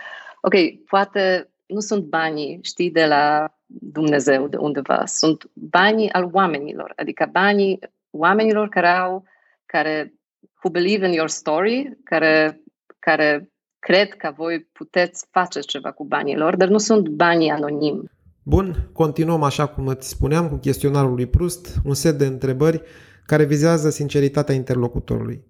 ok, 0.47 0.55
poate 0.89 1.51
nu 1.67 1.81
sunt 1.81 2.05
banii, 2.05 2.59
știi, 2.63 2.91
de 2.91 3.07
la 3.07 3.55
Dumnezeu, 3.67 4.49
de 4.49 4.57
undeva, 4.57 5.03
sunt 5.07 5.51
banii 5.53 6.11
al 6.13 6.31
oamenilor, 6.33 6.93
adică 6.97 7.29
banii 7.33 7.79
oamenilor 8.11 8.69
care 8.69 8.89
au, 8.89 9.25
care 9.67 10.15
who 10.63 10.71
believe 10.71 11.07
in 11.07 11.13
your 11.13 11.29
story, 11.29 11.99
care, 12.05 12.63
care 12.99 13.51
cred 13.79 14.15
că 14.15 14.33
voi 14.37 14.61
puteți 14.73 15.27
face 15.31 15.61
ceva 15.61 15.93
cu 15.93 16.05
banii 16.05 16.37
lor, 16.37 16.57
dar 16.57 16.69
nu 16.69 16.79
sunt 16.79 17.09
banii 17.09 17.51
anonimi. 17.51 18.11
Bun, 18.43 18.89
continuăm 18.93 19.43
așa 19.43 19.67
cum 19.67 19.87
îți 19.87 20.09
spuneam 20.09 20.49
cu 20.49 20.57
chestionarul 20.57 21.15
lui 21.15 21.27
Prust, 21.27 21.75
un 21.85 21.95
set 21.95 22.19
de 22.19 22.27
întrebări 22.27 22.83
care 23.25 23.45
vizează 23.45 23.91
sinceritatea 23.91 24.55
interlocutorului. 24.55 25.45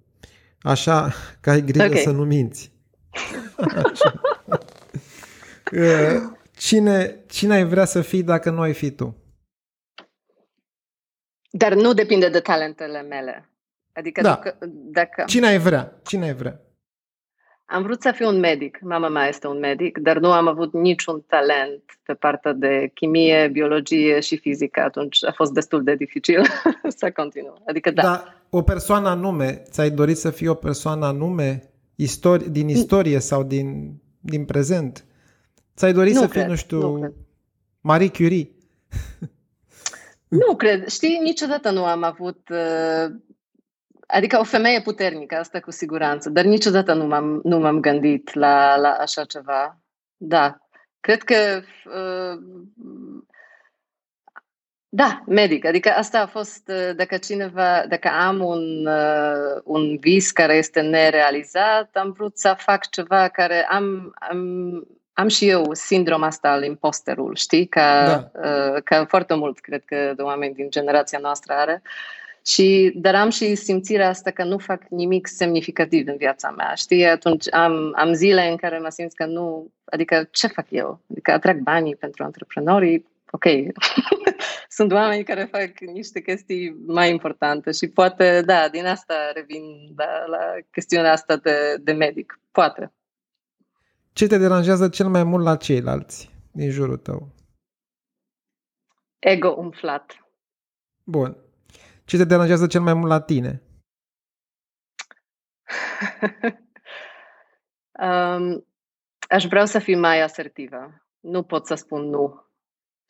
Așa 0.61 1.13
că 1.41 1.51
ai 1.51 1.61
grijă 1.61 1.85
okay. 1.85 1.99
să 1.99 2.11
nu 2.11 2.25
minți. 2.25 2.73
Așa. 5.73 6.39
Cine, 6.59 7.25
cine 7.29 7.55
ai 7.55 7.65
vrea 7.65 7.85
să 7.85 8.01
fii 8.01 8.23
dacă 8.23 8.51
nu 8.51 8.61
ai 8.61 8.73
fi 8.73 8.91
tu? 8.91 9.17
Dar 11.51 11.75
nu 11.75 11.93
depinde 11.93 12.29
de 12.29 12.41
talentele 12.41 13.03
mele. 13.03 13.51
Adică 13.93 14.21
da. 14.21 14.29
dacă, 14.29 14.57
dacă... 14.71 15.25
Cine 15.27 15.47
ai 15.47 15.59
vrea? 15.59 16.01
Cine 16.05 16.25
ai 16.25 16.35
vrea? 16.35 16.61
Am 17.65 17.83
vrut 17.83 18.03
să 18.03 18.13
fiu 18.15 18.29
un 18.29 18.39
medic. 18.39 18.79
Mama 18.81 19.09
mea 19.09 19.29
este 19.29 19.47
un 19.47 19.59
medic, 19.59 19.99
dar 19.99 20.19
nu 20.19 20.33
am 20.33 20.49
avut 20.49 20.73
niciun 20.73 21.25
talent 21.27 21.83
pe 22.03 22.15
partea 22.15 22.53
de 22.53 22.91
chimie, 22.95 23.49
biologie 23.49 24.21
și 24.21 24.37
fizică. 24.37 24.81
Atunci 24.81 25.25
a 25.25 25.33
fost 25.33 25.53
destul 25.53 25.85
de 25.85 25.95
dificil 25.95 26.43
să 26.99 27.11
continu. 27.11 27.55
Adică 27.67 27.91
da. 27.91 28.03
da. 28.03 28.35
o 28.51 28.63
persoană 28.63 29.09
anume, 29.09 29.63
ți-ai 29.71 29.91
dorit 29.91 30.17
să 30.17 30.31
fii 30.31 30.49
o 30.49 30.55
persoană 30.55 31.07
anume 31.07 31.71
istori- 31.95 32.51
din 32.51 32.69
istorie 32.69 33.19
sau 33.19 33.43
din, 33.43 33.97
din 34.21 34.45
prezent? 34.45 35.06
Ți-ai 35.77 35.93
dorit 35.93 36.15
nu 36.15 36.21
să 36.21 36.29
cred, 36.29 36.43
fii, 36.43 36.51
nu 36.51 36.57
știu, 36.57 36.97
nu 36.97 37.15
Marie 37.81 38.11
Curie? 38.11 38.51
nu 40.29 40.57
cred. 40.57 40.89
Știi, 40.89 41.19
niciodată 41.23 41.71
nu 41.71 41.85
am 41.85 42.03
avut 42.03 42.49
uh, 42.49 43.15
Adică 44.07 44.39
o 44.39 44.45
femeie 44.45 44.81
puternică, 44.81 45.35
asta 45.35 45.61
cu 45.61 45.71
siguranță, 45.71 46.31
dar 46.31 46.45
niciodată 46.45 46.95
nu 46.95 47.07
m-am, 47.07 47.41
nu 47.45 47.59
m-am 47.59 47.81
gândit 47.81 48.35
la, 48.35 48.77
la 48.77 48.89
așa 48.89 49.25
ceva. 49.25 49.79
Da, 50.17 50.59
cred 51.01 51.23
că 51.23 51.61
uh, 51.85 52.43
da, 54.89 55.23
medic. 55.27 55.65
Adică 55.65 55.91
asta 55.91 56.21
a 56.21 56.27
fost, 56.27 56.69
uh, 56.69 56.97
dacă 56.97 57.17
cineva, 57.17 57.85
dacă 57.89 58.09
am 58.09 58.45
un, 58.45 58.87
uh, 58.87 59.61
un 59.65 59.97
vis 59.99 60.31
care 60.31 60.55
este 60.55 60.81
nerealizat, 60.81 61.97
am 61.97 62.13
vrut 62.13 62.39
să 62.39 62.55
fac 62.59 62.91
ceva 62.91 63.29
care 63.29 63.67
am, 63.67 64.15
am, 64.31 64.41
am 65.17 65.29
și 65.29 65.49
eu 65.49 65.69
sindrom 65.73 66.23
asta 66.23 66.49
al 66.49 66.65
imposterul, 66.65 67.35
știi? 67.35 67.67
Ca, 67.67 68.07
da. 68.07 68.41
uh, 68.49 68.83
ca 68.85 69.05
foarte 69.09 69.35
mult, 69.35 69.59
cred 69.59 69.85
că 69.85 70.13
de 70.17 70.23
oameni 70.23 70.55
din 70.55 70.71
generația 70.71 71.19
noastră 71.19 71.53
are. 71.53 71.83
Uh, 71.85 71.91
și, 72.47 72.93
dar 72.95 73.15
am 73.15 73.31
și 73.31 73.55
simțirea 73.55 74.09
asta 74.09 74.31
că 74.31 74.45
nu 74.45 74.59
fac 74.59 74.83
nimic 74.89 75.27
semnificativ 75.27 76.09
în 76.09 76.17
viața 76.17 76.51
mea, 76.51 76.75
știi? 76.75 77.07
Atunci 77.07 77.53
am, 77.53 77.93
am 77.97 78.13
zile 78.13 78.49
în 78.51 78.57
care 78.57 78.79
mă 78.79 78.89
simt 78.89 79.13
că 79.13 79.25
nu, 79.25 79.73
adică 79.85 80.29
ce 80.31 80.47
fac 80.47 80.67
eu? 80.71 81.01
Adică 81.11 81.33
atrag 81.33 81.59
banii 81.59 81.97
pentru 81.97 82.25
antreprenorii, 82.25 83.07
ok, 83.31 83.45
sunt 84.69 84.93
oameni 84.93 85.25
care 85.25 85.49
fac 85.51 85.71
niște 85.81 86.21
chestii 86.21 86.77
mai 86.87 87.11
importante 87.11 87.71
și 87.71 87.89
poate, 87.89 88.43
da, 88.45 88.69
din 88.69 88.87
asta 88.87 89.15
revin 89.35 89.63
da, 89.95 90.25
la 90.27 90.55
chestiunea 90.71 91.13
asta 91.13 91.37
de, 91.37 91.77
de 91.81 91.93
medic, 91.93 92.41
poate. 92.53 92.93
Ce 94.17 94.27
te 94.27 94.39
deranjează 94.39 94.89
cel 94.89 95.09
mai 95.09 95.25
mult 95.25 95.45
la 95.45 95.57
ceilalți 95.57 96.31
din 96.53 96.71
jurul 96.71 96.97
tău? 96.97 97.35
Ego 99.19 99.49
umflat. 99.49 100.29
Bun. 101.05 101.37
Ce 102.05 102.17
te 102.17 102.25
deranjează 102.25 102.67
cel 102.67 102.81
mai 102.81 102.95
mult 102.95 103.09
la 103.09 103.21
tine? 103.21 103.63
um, 108.07 108.67
aș 109.29 109.45
vrea 109.45 109.65
să 109.65 109.79
fiu 109.79 109.99
mai 109.99 110.21
asertivă. 110.21 111.07
Nu 111.21 111.43
pot 111.43 111.67
să 111.67 111.75
spun 111.75 112.09
nu. 112.09 112.47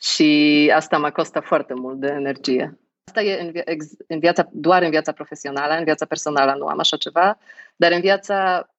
Și 0.00 0.72
asta 0.74 0.98
mă 0.98 1.10
costă 1.10 1.40
foarte 1.40 1.74
mult 1.74 2.00
de 2.00 2.06
energie. 2.06 2.80
Asta 3.04 3.22
e 3.22 3.40
în, 3.40 3.50
via- 3.52 3.64
în 4.06 4.18
viața, 4.18 4.48
doar 4.52 4.82
în 4.82 4.90
viața 4.90 5.12
profesională, 5.12 5.74
în 5.74 5.84
viața 5.84 6.06
personală 6.06 6.54
nu 6.54 6.66
am 6.66 6.78
așa 6.78 6.96
ceva, 6.96 7.38
dar 7.76 7.92
în 7.92 8.00
viața 8.00 8.70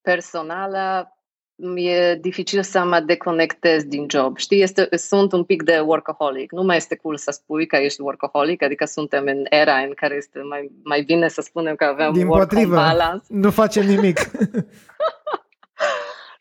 personală 0.00 1.10
mi-e 1.56 2.18
dificil 2.20 2.62
să 2.62 2.84
mă 2.84 3.00
deconectez 3.00 3.84
din 3.84 4.06
job. 4.10 4.36
Știi, 4.36 4.62
este, 4.62 4.88
sunt 4.96 5.32
un 5.32 5.44
pic 5.44 5.62
de 5.62 5.78
workaholic. 5.78 6.52
Nu 6.52 6.62
mai 6.62 6.76
este 6.76 6.96
cool 6.96 7.16
să 7.16 7.30
spui 7.30 7.66
că 7.66 7.76
ești 7.76 8.00
workaholic, 8.00 8.62
adică 8.62 8.84
suntem 8.84 9.24
în 9.26 9.44
era 9.48 9.76
în 9.76 9.92
care 9.94 10.14
este 10.14 10.38
mai, 10.48 10.70
mai 10.84 11.02
bine 11.02 11.28
să 11.28 11.40
spunem 11.40 11.74
că 11.74 11.84
avem 11.84 12.12
din 12.12 12.26
work 12.26 12.48
potrivă, 12.48 12.74
balance. 12.74 13.24
nu 13.28 13.50
facem 13.50 13.86
nimic. 13.86 14.18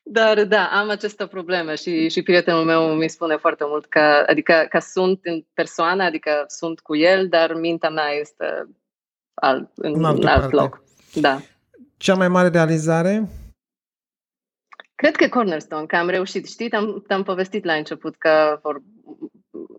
Dar 0.07 0.43
da, 0.43 0.69
am 0.71 0.89
aceste 0.89 1.25
probleme 1.25 1.75
și, 1.75 2.09
și 2.09 2.21
prietenul 2.21 2.63
meu 2.63 2.93
mi 2.93 3.09
spune 3.09 3.35
foarte 3.35 3.63
mult 3.67 3.85
că, 3.85 4.23
adică, 4.27 4.65
că 4.69 4.79
sunt 4.79 5.19
în 5.23 5.45
persoană, 5.53 6.03
adică 6.03 6.43
sunt 6.47 6.79
cu 6.79 6.95
el, 6.95 7.27
dar 7.27 7.53
mintea 7.53 7.89
mea 7.89 8.09
este 8.19 8.45
alt, 9.33 9.69
în, 9.75 9.93
în 9.95 10.03
alt 10.03 10.21
parte. 10.21 10.55
loc. 10.55 10.83
Da. 11.13 11.39
Cea 11.97 12.15
mai 12.15 12.27
mare 12.27 12.47
realizare 12.47 13.29
Cred 14.95 15.15
că 15.15 15.27
Cornerstone, 15.27 15.85
că 15.85 15.95
am 15.95 16.09
reușit. 16.09 16.47
Știi, 16.47 16.69
te-am, 16.69 17.03
te-am 17.07 17.23
povestit 17.23 17.63
la 17.63 17.73
început 17.73 18.15
că, 18.17 18.59
vor, 18.61 18.81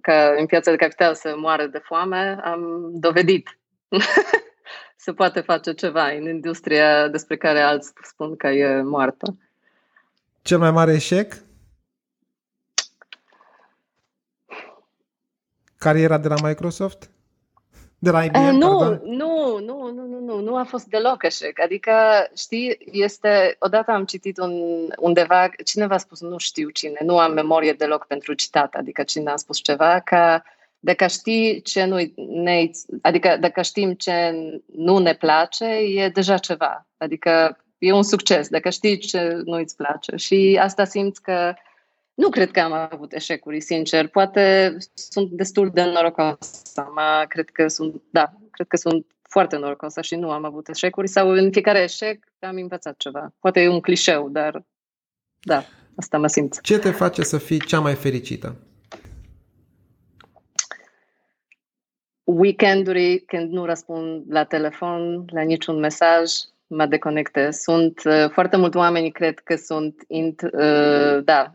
că 0.00 0.34
în 0.38 0.46
piața 0.46 0.70
de 0.70 0.76
capital 0.76 1.14
să 1.14 1.34
moară 1.36 1.66
de 1.66 1.78
foame. 1.78 2.38
Am 2.42 2.90
dovedit 2.92 3.58
să 5.04 5.12
poate 5.12 5.40
face 5.40 5.72
ceva 5.72 6.08
în 6.08 6.28
industria 6.28 7.08
despre 7.08 7.36
care 7.36 7.60
alți 7.60 7.92
spun 8.02 8.36
că 8.36 8.46
e 8.46 8.82
moartă. 8.82 9.36
Cel 10.42 10.58
mai 10.58 10.70
mare 10.70 10.92
eșec? 10.92 11.34
Cariera 15.78 16.18
de 16.18 16.28
la 16.28 16.48
Microsoft? 16.48 17.10
De 17.98 18.10
la 18.10 18.24
IBM, 18.24 18.38
uh, 18.38 18.52
nu, 18.52 18.78
pardon? 18.78 19.00
nu, 19.04 19.58
nu, 19.58 19.92
nu, 19.92 20.15
nu, 20.26 20.36
nu, 20.36 20.40
nu 20.40 20.56
a 20.56 20.64
fost 20.64 20.86
deloc 20.86 21.22
eșec. 21.22 21.60
Adică, 21.60 21.92
știi, 22.36 22.78
este, 22.92 23.56
odată 23.58 23.90
am 23.90 24.04
citit 24.04 24.38
un, 24.38 24.52
undeva, 24.98 25.48
cineva 25.64 25.94
a 25.94 25.98
spus, 25.98 26.20
nu 26.20 26.38
știu 26.38 26.68
cine, 26.68 26.98
nu 27.04 27.18
am 27.18 27.32
memorie 27.32 27.72
deloc 27.72 28.06
pentru 28.06 28.32
citat, 28.32 28.74
adică 28.74 29.02
cine 29.02 29.30
a 29.30 29.36
spus 29.36 29.58
ceva, 29.62 30.00
că 30.00 30.40
dacă 30.78 31.06
știi 31.06 31.62
ce 31.62 31.84
nu 31.84 31.96
ne, 32.42 32.70
adică 33.02 33.36
dacă 33.40 33.62
știm 33.62 33.92
ce 33.92 34.34
nu 34.66 34.98
ne 34.98 35.14
place, 35.14 35.64
e 35.64 36.08
deja 36.08 36.38
ceva. 36.38 36.86
Adică 36.96 37.58
e 37.78 37.92
un 37.92 38.02
succes, 38.02 38.48
dacă 38.48 38.70
știi 38.70 38.98
ce 38.98 39.40
nu 39.44 39.56
îți 39.56 39.76
place. 39.76 40.16
Și 40.16 40.58
asta 40.60 40.84
simți 40.84 41.22
că 41.22 41.54
nu 42.14 42.28
cred 42.28 42.50
că 42.50 42.60
am 42.60 42.72
avut 42.72 43.12
eșecuri, 43.12 43.60
sincer. 43.60 44.08
Poate 44.08 44.76
sunt 44.94 45.30
destul 45.30 45.70
de 45.70 45.84
norocosă. 45.84 46.90
Mă, 46.94 47.24
cred 47.28 47.48
că 47.48 47.68
sunt, 47.68 48.02
da, 48.10 48.32
cred 48.50 48.66
că 48.66 48.76
sunt 48.76 49.06
foarte 49.28 49.56
norocosă 49.56 50.00
și 50.00 50.14
nu 50.14 50.30
am 50.30 50.44
avut 50.44 50.68
eșecuri 50.68 51.08
sau 51.08 51.28
în 51.28 51.52
fiecare 51.52 51.82
eșec 51.82 52.24
am 52.40 52.56
învățat 52.56 52.96
ceva. 52.96 53.32
Poate 53.40 53.60
e 53.60 53.68
un 53.68 53.80
clișeu, 53.80 54.28
dar 54.28 54.64
da, 55.40 55.64
asta 55.96 56.18
mă 56.18 56.26
simt. 56.26 56.60
Ce 56.60 56.78
te 56.78 56.90
face 56.90 57.22
să 57.22 57.38
fii 57.38 57.60
cea 57.60 57.80
mai 57.80 57.94
fericită? 57.94 58.56
Weekenduri 62.24 63.18
când 63.18 63.52
nu 63.52 63.64
răspund 63.64 64.24
la 64.28 64.44
telefon, 64.44 65.24
la 65.26 65.42
niciun 65.42 65.78
mesaj, 65.78 66.32
mă 66.66 66.86
deconectez. 66.86 67.56
Sunt 67.56 68.02
uh, 68.04 68.30
foarte 68.30 68.56
mulți 68.56 68.76
oameni 68.76 69.10
cred 69.10 69.38
că 69.38 69.56
sunt, 69.56 70.02
int, 70.08 70.42
uh, 70.42 71.24
da, 71.24 71.54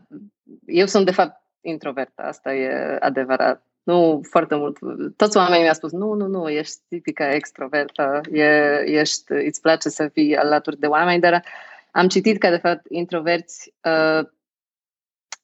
eu 0.66 0.86
sunt 0.86 1.04
de 1.04 1.12
fapt 1.12 1.42
introvertă, 1.60 2.22
asta 2.22 2.54
e 2.54 2.96
adevărat. 3.00 3.66
Nu 3.82 4.20
foarte 4.30 4.54
mult. 4.54 4.78
Toți 5.16 5.36
oamenii 5.36 5.62
mi-au 5.62 5.74
spus, 5.74 5.92
nu, 5.92 6.12
nu, 6.12 6.26
nu, 6.26 6.48
ești 6.48 6.80
tipica 6.88 7.34
extrovertă, 7.34 8.20
e, 8.32 8.82
ești, 8.84 9.32
îți 9.32 9.60
place 9.60 9.88
să 9.88 10.08
fii 10.08 10.36
alături 10.36 10.78
de 10.78 10.86
oameni, 10.86 11.20
dar 11.20 11.44
am 11.90 12.08
citit 12.08 12.38
că, 12.38 12.48
de 12.48 12.56
fapt, 12.56 12.86
introverți 12.88 13.74
uh, 13.82 14.28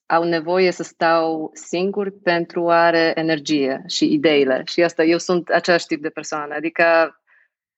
au 0.05 0.23
nevoie 0.23 0.71
să 0.71 0.83
stau 0.83 1.51
singuri 1.53 2.11
pentru 2.11 2.69
a 2.69 2.85
are 2.85 3.11
energie 3.15 3.83
și 3.87 4.13
ideile. 4.13 4.61
Și 4.65 4.83
asta, 4.83 5.03
eu 5.03 5.17
sunt 5.17 5.49
același 5.49 5.85
tip 5.85 6.01
de 6.01 6.09
persoană, 6.09 6.55
adică 6.55 6.83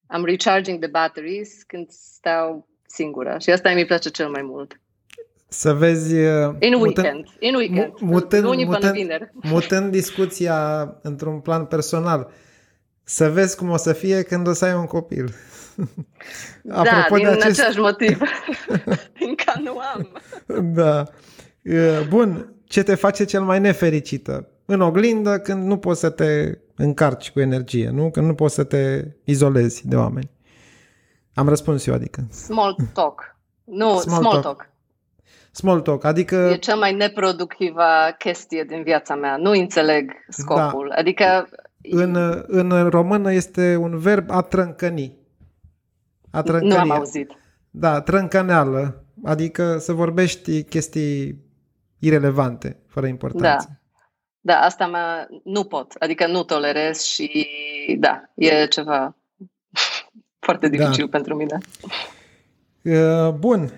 am 0.08 0.26
recharging 0.26 0.80
the 0.80 0.89
batteries 0.89 1.63
când 1.63 1.89
stau 1.89 2.67
singură 2.86 3.38
și 3.39 3.52
asta 3.52 3.74
mi 3.74 3.86
place 3.86 4.10
cel 4.10 4.30
mai 4.30 4.41
mult. 4.41 4.81
Să 5.54 5.74
vezi... 5.74 6.14
Uh, 6.14 6.56
în 6.60 6.74
weekend. 6.74 7.28
În 7.40 7.56
weekend. 7.56 7.94
Mutând, 8.00 8.44
mutând, 8.44 8.68
mutând, 8.68 9.32
mutând 9.34 9.92
discuția 9.92 10.90
într-un 11.02 11.40
plan 11.40 11.66
personal. 11.66 12.32
Să 13.04 13.30
vezi 13.30 13.58
cum 13.58 13.70
o 13.70 13.78
să 13.78 13.94
fie 13.94 14.22
când 14.22 14.48
o 14.48 14.54
să 14.54 14.66
ai 14.66 14.74
un 14.74 14.86
copil. 14.86 15.34
da, 16.64 17.06
din 17.10 17.24
de 17.24 17.28
acest... 17.28 17.60
același 17.60 17.80
motiv. 17.80 18.22
Încă 19.28 19.54
nu 19.64 19.78
am. 19.80 20.12
da. 20.74 21.04
Bun, 22.10 22.54
ce 22.64 22.84
te 22.84 22.96
face 22.96 23.26
cel 23.26 23.42
mai 23.42 23.60
nefericită? 23.60 24.48
În 24.66 24.82
oglindă 24.82 25.40
când 25.40 25.64
nu 25.66 25.78
poți 25.78 26.00
să 26.00 26.10
te 26.10 26.58
încarci 26.76 27.32
cu 27.32 27.40
energie, 27.40 27.90
nu? 27.90 28.12
Când 28.12 28.26
nu 28.26 28.34
poți 28.34 28.56
să 28.56 28.64
te 28.64 29.08
izolezi 29.24 29.88
de 29.88 29.96
oameni. 29.96 30.30
Am 31.34 31.48
răspuns 31.48 31.86
eu, 31.86 31.94
adică. 31.94 32.28
Small 32.30 32.76
talk. 32.94 33.36
Nu, 33.64 33.98
small, 34.00 34.20
small 34.20 34.41
talk. 34.41 34.43
talk. 34.43 34.70
Small 35.52 35.82
talk, 35.82 36.04
adică... 36.04 36.36
E 36.36 36.58
cea 36.58 36.76
mai 36.76 36.93
neproductivă 36.93 37.84
chestie 38.18 38.64
din 38.64 38.84
viața 38.84 39.16
mea. 39.16 39.38
Nu 39.38 39.52
înțeleg 39.52 40.12
scopul. 40.30 40.88
Da. 40.89 40.95
Adică... 40.95 41.49
În, 41.82 42.43
în 42.47 42.89
română 42.89 43.34
este 43.34 43.76
un 43.76 43.99
verb 43.99 44.32
a 44.32 44.41
trâncăni. 44.41 45.18
A 46.32 46.41
trâncăni. 46.41 46.72
Nu 46.72 46.80
am 46.80 46.91
auzit. 46.91 47.32
Da, 47.70 48.02
trâncăneală. 48.02 49.04
Adică 49.24 49.78
să 49.78 49.93
vorbești 49.93 50.64
chestii 50.64 51.43
irelevante, 51.99 52.80
fără 52.88 53.08
importanță. 53.08 53.68
Da. 53.70 53.76
Da, 54.43 54.60
asta 54.60 54.88
mă, 54.88 55.28
nu 55.43 55.64
pot. 55.64 55.93
Adică 55.99 56.28
nu 56.28 56.43
tolerez 56.43 57.02
și 57.02 57.47
da, 57.99 58.24
e 58.36 58.66
ceva 58.66 59.16
foarte 60.45 60.68
da. 60.70 60.78
dificil 60.78 61.06
da. 61.06 61.18
pentru 61.18 61.36
mine. 61.36 61.58
Uh, 62.84 63.34
bun. 63.34 63.72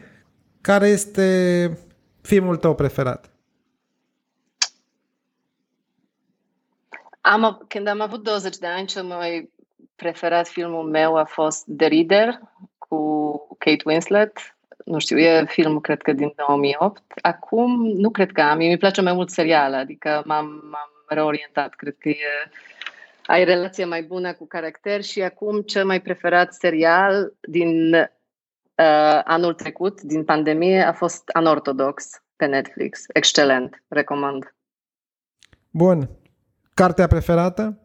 Care 0.64 0.88
este 0.88 1.78
filmul 2.22 2.58
tău 2.58 2.76
preferat? 2.76 3.30
Am, 7.22 7.66
când 7.68 7.88
am 7.88 8.02
avut 8.02 8.24
20 8.24 8.58
de 8.58 8.68
ani, 8.68 8.88
cel 8.88 9.04
mai 9.04 9.50
preferat 9.96 10.48
filmul 10.48 10.90
meu 10.90 11.16
a 11.16 11.24
fost 11.24 11.66
The 11.78 11.88
Reader 11.88 12.40
cu 12.78 13.58
Kate 13.58 13.82
Winslet. 13.86 14.56
Nu 14.86 15.00
știu, 15.00 15.18
e 15.18 15.46
filmul, 15.48 15.82
cred 15.82 16.02
că, 16.02 16.12
din 16.12 16.34
2008. 16.48 17.04
Acum, 17.22 17.88
nu 17.88 18.10
cred 18.10 18.32
că 18.32 18.42
am. 18.42 18.58
Mi 18.58 18.78
place 18.78 19.02
mai 19.02 19.14
mult 19.14 19.30
serial, 19.30 19.74
adică 19.74 20.24
m-am, 20.26 20.46
m-am 20.46 20.92
reorientat. 21.08 21.74
Cred 21.74 21.96
că 22.00 22.10
e, 22.10 22.16
ai 23.26 23.44
relație 23.44 23.86
mai 23.86 24.04
bună 24.04 24.34
cu 24.34 24.48
caracter 24.48 25.02
și 25.02 25.22
acum 25.22 25.62
cel 25.62 25.86
mai 25.86 26.02
preferat 26.02 26.54
serial 26.54 27.34
din 27.42 27.94
uh, 27.94 28.06
anul 29.24 29.54
trecut, 29.54 30.02
din 30.02 30.24
pandemie, 30.24 30.82
a 30.82 30.94
fost 30.94 31.30
Anortodox 31.30 32.10
pe 32.36 32.46
Netflix. 32.46 33.04
Excelent, 33.08 33.84
recomand. 33.88 34.56
Bun. 35.70 36.10
Cartea 36.74 37.08
preferată? 37.08 37.78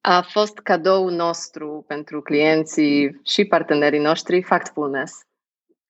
A 0.00 0.22
fost 0.22 0.58
cadou 0.58 1.08
nostru 1.08 1.84
pentru 1.86 2.22
clienții 2.22 3.20
și 3.24 3.44
partenerii 3.44 4.00
noștri, 4.00 4.42
Factfulness. 4.42 5.20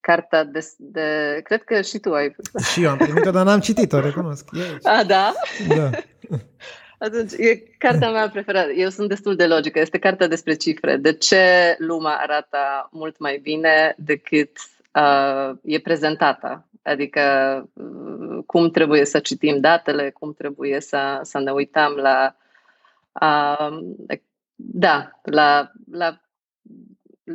Cartea 0.01 0.45
de, 0.45 0.61
de... 0.79 1.41
Cred 1.45 1.63
că 1.63 1.81
și 1.81 1.99
tu 1.99 2.13
ai... 2.13 2.37
Și 2.73 2.83
eu 2.83 2.91
am 2.91 2.97
primit-o, 2.97 3.31
dar 3.31 3.45
n-am 3.45 3.61
citit-o, 3.61 4.01
recunosc. 4.01 4.49
A, 4.83 5.05
da? 5.05 5.33
Da. 5.69 5.91
Atunci, 7.01 7.33
e 7.33 7.57
cartea 7.79 8.11
mea 8.11 8.29
preferată. 8.29 8.71
Eu 8.71 8.89
sunt 8.89 9.09
destul 9.09 9.37
de 9.37 9.47
logică. 9.47 9.79
Este 9.79 9.99
cartea 9.99 10.27
despre 10.27 10.55
cifre. 10.55 10.97
De 10.97 11.13
ce 11.13 11.75
lumea 11.79 12.17
arată 12.17 12.89
mult 12.91 13.19
mai 13.19 13.39
bine 13.39 13.95
decât 13.99 14.51
uh, 14.95 15.51
e 15.63 15.79
prezentată? 15.79 16.69
Adică 16.83 17.21
uh, 17.73 18.45
cum 18.47 18.71
trebuie 18.71 19.05
să 19.05 19.19
citim 19.19 19.61
datele, 19.61 20.11
cum 20.11 20.35
trebuie 20.35 20.81
să, 20.81 21.21
să 21.23 21.39
ne 21.39 21.51
uităm 21.51 21.93
la 21.93 22.37
uh, 23.13 23.79
da, 24.55 25.21
la, 25.23 25.71
la 25.91 26.21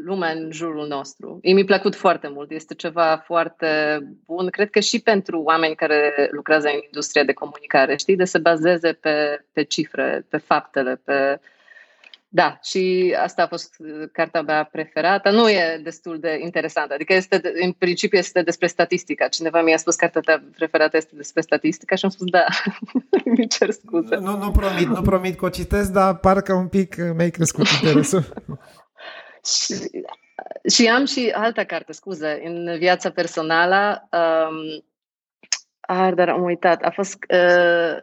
lumea 0.04 0.32
în 0.32 0.50
jurul 0.52 0.88
nostru. 0.88 1.40
mi-a 1.42 1.64
plăcut 1.66 1.96
foarte 1.96 2.28
mult. 2.28 2.52
Este 2.52 2.74
ceva 2.74 3.24
foarte 3.26 4.00
bun. 4.26 4.48
Cred 4.50 4.70
că 4.70 4.80
și 4.80 5.00
pentru 5.00 5.42
oameni 5.42 5.76
care 5.76 6.30
lucrează 6.32 6.68
în 6.68 6.80
industria 6.86 7.24
de 7.24 7.34
comunicare, 7.34 7.96
știi, 7.96 8.16
de 8.16 8.24
se 8.24 8.38
bazeze 8.38 8.94
pe, 8.94 9.46
pe 9.54 9.64
cifre, 9.64 10.26
pe 10.30 10.38
faptele, 10.38 11.02
pe... 11.04 11.40
Da, 12.28 12.60
și 12.64 13.16
asta 13.22 13.44
a 13.44 13.48
fost 13.48 13.76
cartea 14.12 14.42
mea 14.42 14.64
preferată. 14.64 15.32
Nu 15.32 15.50
e 15.50 15.80
destul 15.84 16.20
de 16.20 16.40
interesantă. 16.44 16.94
Adică 16.94 17.14
este, 17.14 17.42
în 17.64 17.72
principiu 17.72 18.18
este 18.18 18.42
despre 18.42 18.68
statistică. 18.68 19.28
Cineva 19.30 19.62
mi-a 19.62 19.78
spus 19.78 19.96
că 19.96 20.06
cartea 20.06 20.36
ta 20.36 20.44
preferată 20.56 20.98
este 20.98 21.16
despre 21.16 21.42
statistică 21.42 21.96
și 21.96 22.06
am 22.06 22.12
spus 22.12 22.30
da. 22.30 22.46
Mi 23.38 23.48
cer 23.48 23.72
scuze. 23.72 24.16
Nu, 24.16 24.38
nu 24.38 24.52
promit, 24.52 24.88
nu 24.88 25.02
promit 25.02 25.38
că 25.38 25.46
o 25.46 25.50
citesc, 25.50 25.92
dar 25.92 26.18
parcă 26.18 26.54
un 26.54 26.68
pic 26.68 26.96
mi-ai 27.16 27.30
crescut 27.30 27.68
interesul. 27.68 28.24
Și, 29.46 29.74
și 30.70 30.88
am 30.88 31.06
și 31.06 31.32
altă 31.36 31.66
carte, 31.66 31.92
scuze, 31.92 32.42
în 32.44 32.78
viața 32.78 33.12
personală. 33.12 34.10
Um, 34.12 34.86
ar, 35.80 36.14
dar 36.14 36.30
am 36.30 36.44
uitat. 36.44 36.84
A 36.84 36.90
fost, 36.90 37.18
uh, 37.30 37.98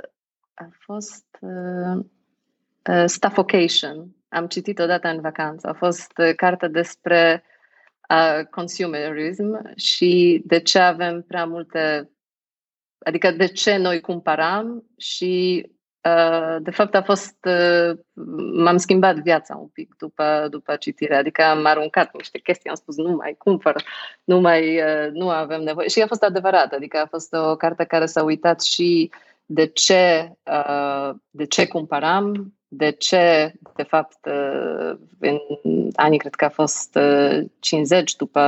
a 0.55 0.69
fost 0.79 1.27
uh, 1.41 2.05
uh, 2.89 3.05
Stuffocation. 3.07 4.17
Am 4.29 4.47
citit 4.47 4.79
odată 4.79 5.09
în 5.09 5.21
vacanță. 5.21 5.69
A 5.69 5.73
fost 5.73 6.19
uh, 6.19 6.35
carte 6.37 6.69
despre 6.69 7.45
uh, 8.09 8.47
consumerism 8.51 9.77
și 9.77 10.43
de 10.45 10.61
ce 10.61 10.79
avem 10.79 11.23
prea 11.23 11.45
multe 11.45 12.11
adică 13.05 13.31
de 13.31 13.47
ce 13.47 13.77
noi 13.77 14.01
cumpărăm 14.01 14.85
și 14.97 15.65
Uh, 15.67 15.79
de 16.61 16.71
fapt, 16.71 16.95
a 16.95 17.03
fost. 17.03 17.37
Uh, 17.45 17.99
m-am 18.55 18.77
schimbat 18.77 19.17
viața 19.17 19.57
un 19.57 19.67
pic 19.67 19.95
după, 19.99 20.47
după 20.51 20.77
citire. 20.77 21.17
Adică 21.17 21.43
am 21.43 21.65
aruncat 21.65 22.17
niște 22.17 22.39
chestii, 22.39 22.71
am 22.71 22.77
spus 22.77 22.97
nu 22.97 23.11
mai 23.11 23.35
cumpăr, 23.39 23.85
nu 24.25 24.41
mai. 24.41 24.77
Uh, 24.77 25.11
nu 25.13 25.31
avem 25.31 25.63
nevoie. 25.63 25.89
Și 25.89 26.03
a 26.03 26.07
fost 26.07 26.23
adevărat. 26.23 26.73
Adică 26.73 26.99
a 26.99 27.07
fost 27.07 27.33
o 27.33 27.57
carte 27.57 27.85
care 27.85 28.07
s-a 28.07 28.23
uitat 28.23 28.63
și 28.63 29.11
de 29.47 29.67
ce, 29.67 30.33
de 31.31 31.45
ce 31.45 31.67
cumpăram, 31.67 32.55
de 32.69 32.91
ce, 32.91 33.53
de 33.75 33.83
fapt, 33.83 34.19
în 35.19 35.39
anii, 35.95 36.19
cred 36.19 36.35
că 36.35 36.45
a 36.45 36.49
fost 36.49 36.99
50 37.59 38.17
după 38.17 38.41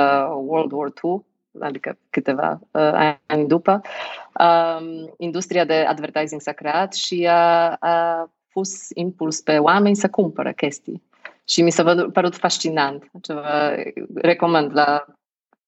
World 0.47 0.73
War 0.73 0.93
II, 1.03 1.25
adică 1.61 1.99
câteva 2.11 2.61
uh, 2.71 3.17
ani 3.27 3.47
după, 3.47 3.81
um, 4.41 5.15
industria 5.19 5.65
de 5.65 5.75
advertising 5.75 6.41
s-a 6.41 6.53
creat 6.53 6.95
și 6.95 7.27
a, 7.31 7.69
a 7.69 8.31
pus 8.53 8.89
impuls 8.95 9.41
pe 9.41 9.59
oameni 9.59 9.97
să 9.97 10.09
cumpără 10.09 10.53
chestii. 10.53 11.03
Și 11.45 11.63
mi 11.63 11.71
s-a 11.71 12.07
părut 12.13 12.37
fascinant. 12.37 13.11
Ceva 13.21 13.75
recomand 14.15 14.71
la 14.75 15.05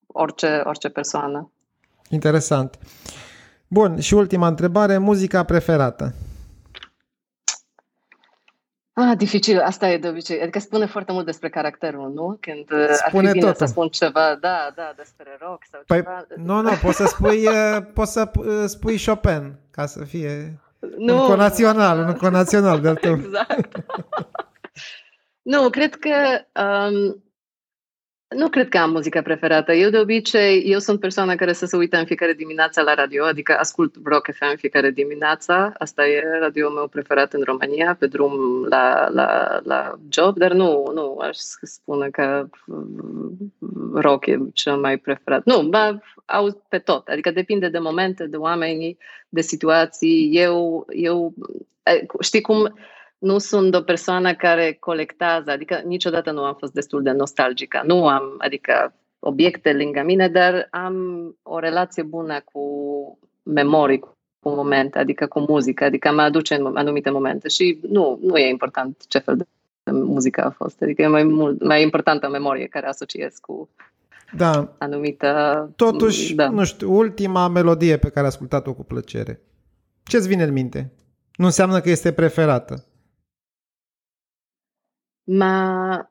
orice, 0.07 0.61
orice 0.65 0.89
persoană. 0.89 1.51
Interesant. 2.11 2.79
Bun, 3.69 4.01
și 4.01 4.15
ultima 4.15 4.47
întrebare, 4.47 4.99
muzica 4.99 5.43
preferată? 5.43 6.15
Ah, 8.99 9.17
dificil, 9.17 9.61
asta 9.61 9.89
e 9.89 9.99
de 9.99 10.09
obicei. 10.09 10.41
Adică 10.41 10.59
spune 10.59 10.87
foarte 10.87 11.13
mult 11.13 11.25
despre 11.25 11.49
caracterul, 11.49 12.13
nu? 12.13 12.39
Când 12.41 12.71
uh, 12.71 12.89
spune 12.91 13.29
ar 13.29 13.33
fi 13.33 13.39
bine 13.39 13.51
totul. 13.51 13.67
să 13.67 13.73
spun 13.73 13.89
ceva, 13.89 14.39
da, 14.41 14.73
da, 14.75 14.93
despre 14.97 15.37
rock 15.41 15.63
sau 15.71 15.81
păi, 15.87 15.97
ceva. 15.97 16.27
Nu, 16.37 16.61
nu, 16.61 16.71
poți 16.83 16.97
să 16.97 17.05
spui, 17.07 17.47
uh, 17.47 17.79
poți 17.95 18.13
să 18.13 18.31
uh, 18.35 18.65
spui 18.67 19.05
Chopin, 19.07 19.59
ca 19.71 19.87
să 19.87 20.05
fie 20.05 20.61
nu. 20.97 21.21
un 21.21 21.27
conațional, 21.27 21.99
un 21.99 22.15
conațional 22.15 22.81
de 22.81 22.93
tău. 22.93 23.15
Exact. 23.15 23.77
nu, 25.53 25.71
cred 25.71 25.95
că 25.95 26.15
um, 26.63 27.25
nu 28.29 28.49
cred 28.49 28.69
că 28.69 28.79
am 28.79 28.91
muzica 28.91 29.23
preferată. 29.23 29.73
Eu 29.73 29.91
de 29.91 29.99
obicei, 29.99 30.63
eu 30.67 30.79
sunt 30.79 31.01
persoana 31.01 31.35
care 31.35 31.53
să 31.53 31.67
se 31.67 31.77
uită 31.77 31.97
în 31.99 32.05
fiecare 32.05 32.33
dimineață 32.33 32.83
la 32.83 32.95
radio, 32.95 33.25
adică 33.25 33.57
ascult 33.59 33.95
Rock 34.05 34.29
FM 34.33 34.47
în 34.51 34.57
fiecare 34.57 34.91
dimineață. 34.91 35.73
Asta 35.79 36.07
e 36.07 36.39
radio 36.41 36.71
meu 36.71 36.89
preferat 36.89 37.33
în 37.33 37.43
România, 37.45 37.97
pe 37.99 38.07
drum 38.07 38.65
la, 38.69 39.09
la, 39.09 39.61
la 39.65 39.99
job, 40.09 40.37
dar 40.37 40.53
nu, 40.53 40.91
nu 40.95 41.19
aș 41.19 41.37
spune 41.63 42.11
că 42.11 42.49
rock 43.95 44.27
e 44.27 44.39
cel 44.53 44.77
mai 44.77 44.99
preferat. 44.99 45.45
Nu, 45.45 45.63
mă 45.63 45.99
aud 46.25 46.55
pe 46.69 46.79
tot, 46.79 47.09
adică 47.09 47.31
depinde 47.31 47.69
de 47.69 47.79
momente, 47.79 48.27
de 48.27 48.37
oameni, 48.37 48.97
de 49.29 49.41
situații. 49.41 50.31
Eu, 50.33 50.87
eu 50.91 51.35
știi 52.21 52.41
cum 52.41 52.75
nu 53.19 53.39
sunt 53.39 53.75
o 53.75 53.81
persoană 53.81 54.35
care 54.35 54.77
colectează, 54.81 55.51
adică 55.51 55.83
niciodată 55.85 56.31
nu 56.31 56.43
am 56.43 56.55
fost 56.59 56.73
destul 56.73 57.03
de 57.03 57.11
nostalgică. 57.11 57.83
Nu 57.87 58.09
am, 58.09 58.35
adică 58.39 58.95
obiecte 59.19 59.73
lângă 59.73 60.03
mine, 60.05 60.29
dar 60.29 60.69
am 60.71 60.97
o 61.43 61.59
relație 61.59 62.03
bună 62.03 62.41
cu 62.53 62.63
memorii, 63.43 63.99
cu 63.99 64.49
momente, 64.49 64.99
adică 64.99 65.27
cu 65.27 65.41
muzică, 65.41 65.85
adică 65.85 66.13
mă 66.13 66.23
aduce 66.23 66.55
în 66.55 66.77
anumite 66.77 67.11
momente 67.11 67.49
și 67.49 67.79
nu, 67.83 68.19
nu 68.23 68.37
e 68.37 68.49
important 68.49 69.05
ce 69.09 69.19
fel 69.19 69.37
de 69.37 69.45
muzică 69.91 70.45
a 70.45 70.51
fost, 70.51 70.83
adică 70.83 71.03
e 71.03 71.07
mai, 71.07 71.25
mult, 71.25 71.65
mai 71.65 71.83
importantă 71.83 72.29
memorie 72.29 72.67
care 72.67 72.87
asociez 72.87 73.39
cu 73.41 73.69
da. 74.33 74.75
anumită... 74.79 75.73
Totuși, 75.77 76.35
da. 76.35 76.49
nu 76.49 76.65
știu, 76.65 76.93
ultima 76.93 77.49
melodie 77.49 77.97
pe 77.97 78.09
care 78.09 78.21
ai 78.21 78.27
ascultat-o 78.27 78.75
cu 78.75 78.85
plăcere. 78.85 79.41
Ce-ți 80.03 80.29
vine 80.29 80.43
în 80.43 80.53
minte? 80.53 80.93
Nu 81.37 81.45
înseamnă 81.45 81.81
că 81.81 81.91
este 81.91 82.13
preferată. 82.13 82.85
Ma 85.27 86.11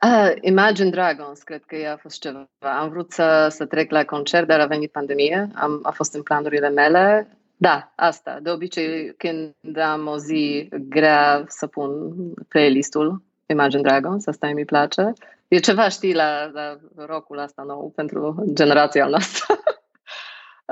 ah, 0.00 0.32
Imagine 0.40 0.90
Dragons, 0.90 1.42
cred 1.42 1.62
că 1.64 1.76
a 1.92 1.96
fost 1.96 2.20
ceva. 2.20 2.48
Am 2.58 2.88
vrut 2.88 3.12
să, 3.12 3.46
să 3.50 3.66
trec 3.66 3.90
la 3.90 4.04
concert, 4.04 4.46
dar 4.46 4.60
a 4.60 4.66
venit 4.66 4.90
pandemie. 4.90 5.48
Am, 5.54 5.80
a 5.82 5.90
fost 5.90 6.14
în 6.14 6.22
planurile 6.22 6.68
mele. 6.68 7.28
Da, 7.56 7.92
asta. 7.96 8.38
De 8.42 8.50
obicei, 8.50 9.14
când 9.16 9.78
am 9.78 10.06
o 10.06 10.16
zi 10.16 10.68
grea 10.88 11.44
să 11.48 11.66
pun 11.66 12.12
playlistul 12.48 13.22
Imagine 13.46 13.82
Dragons, 13.82 14.26
asta 14.26 14.50
mi 14.54 14.64
place. 14.64 15.12
E 15.48 15.58
ceva, 15.58 15.88
știi, 15.88 16.14
la, 16.14 16.50
la 16.52 16.78
rockul 16.96 17.38
asta 17.38 17.62
nou 17.62 17.92
pentru 17.94 18.44
generația 18.52 19.06
noastră. 19.06 19.54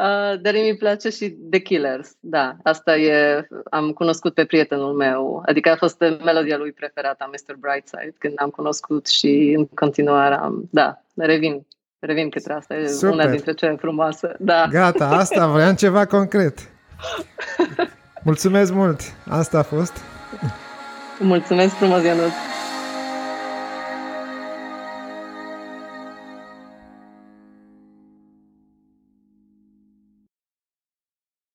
Uh, 0.01 0.40
dar 0.40 0.53
mi 0.53 0.76
place 0.78 1.11
și 1.11 1.30
The 1.51 1.61
Killers, 1.61 2.11
da, 2.20 2.57
asta 2.62 2.96
e, 2.96 3.46
am 3.70 3.90
cunoscut 3.90 4.34
pe 4.34 4.44
prietenul 4.44 4.92
meu, 4.92 5.42
adică 5.46 5.70
a 5.70 5.76
fost 5.76 5.98
melodia 6.24 6.57
lui 6.57 6.72
preferată, 6.72 7.30
Mr. 7.30 7.57
Brightside, 7.59 8.14
când 8.18 8.34
am 8.36 8.51
cunoscut 8.51 9.07
și 9.07 9.55
în 9.57 9.66
continuare 9.66 10.34
am, 10.34 10.68
da, 10.70 11.03
revin, 11.16 11.66
revin 11.98 12.30
către 12.30 12.53
asta, 12.53 12.74
e 12.74 12.86
Super. 12.86 13.14
una 13.14 13.26
dintre 13.26 13.53
cele 13.53 13.76
frumoase, 13.76 14.34
da. 14.38 14.66
Gata, 14.70 15.09
asta 15.09 15.46
vreau 15.46 15.74
ceva 15.74 16.07
concret. 16.07 16.59
Mulțumesc 18.24 18.72
mult, 18.72 19.01
asta 19.28 19.59
a 19.59 19.62
fost. 19.62 19.92
Mulțumesc 21.18 21.74
frumos, 21.74 22.05
Ionuț. 22.05 22.32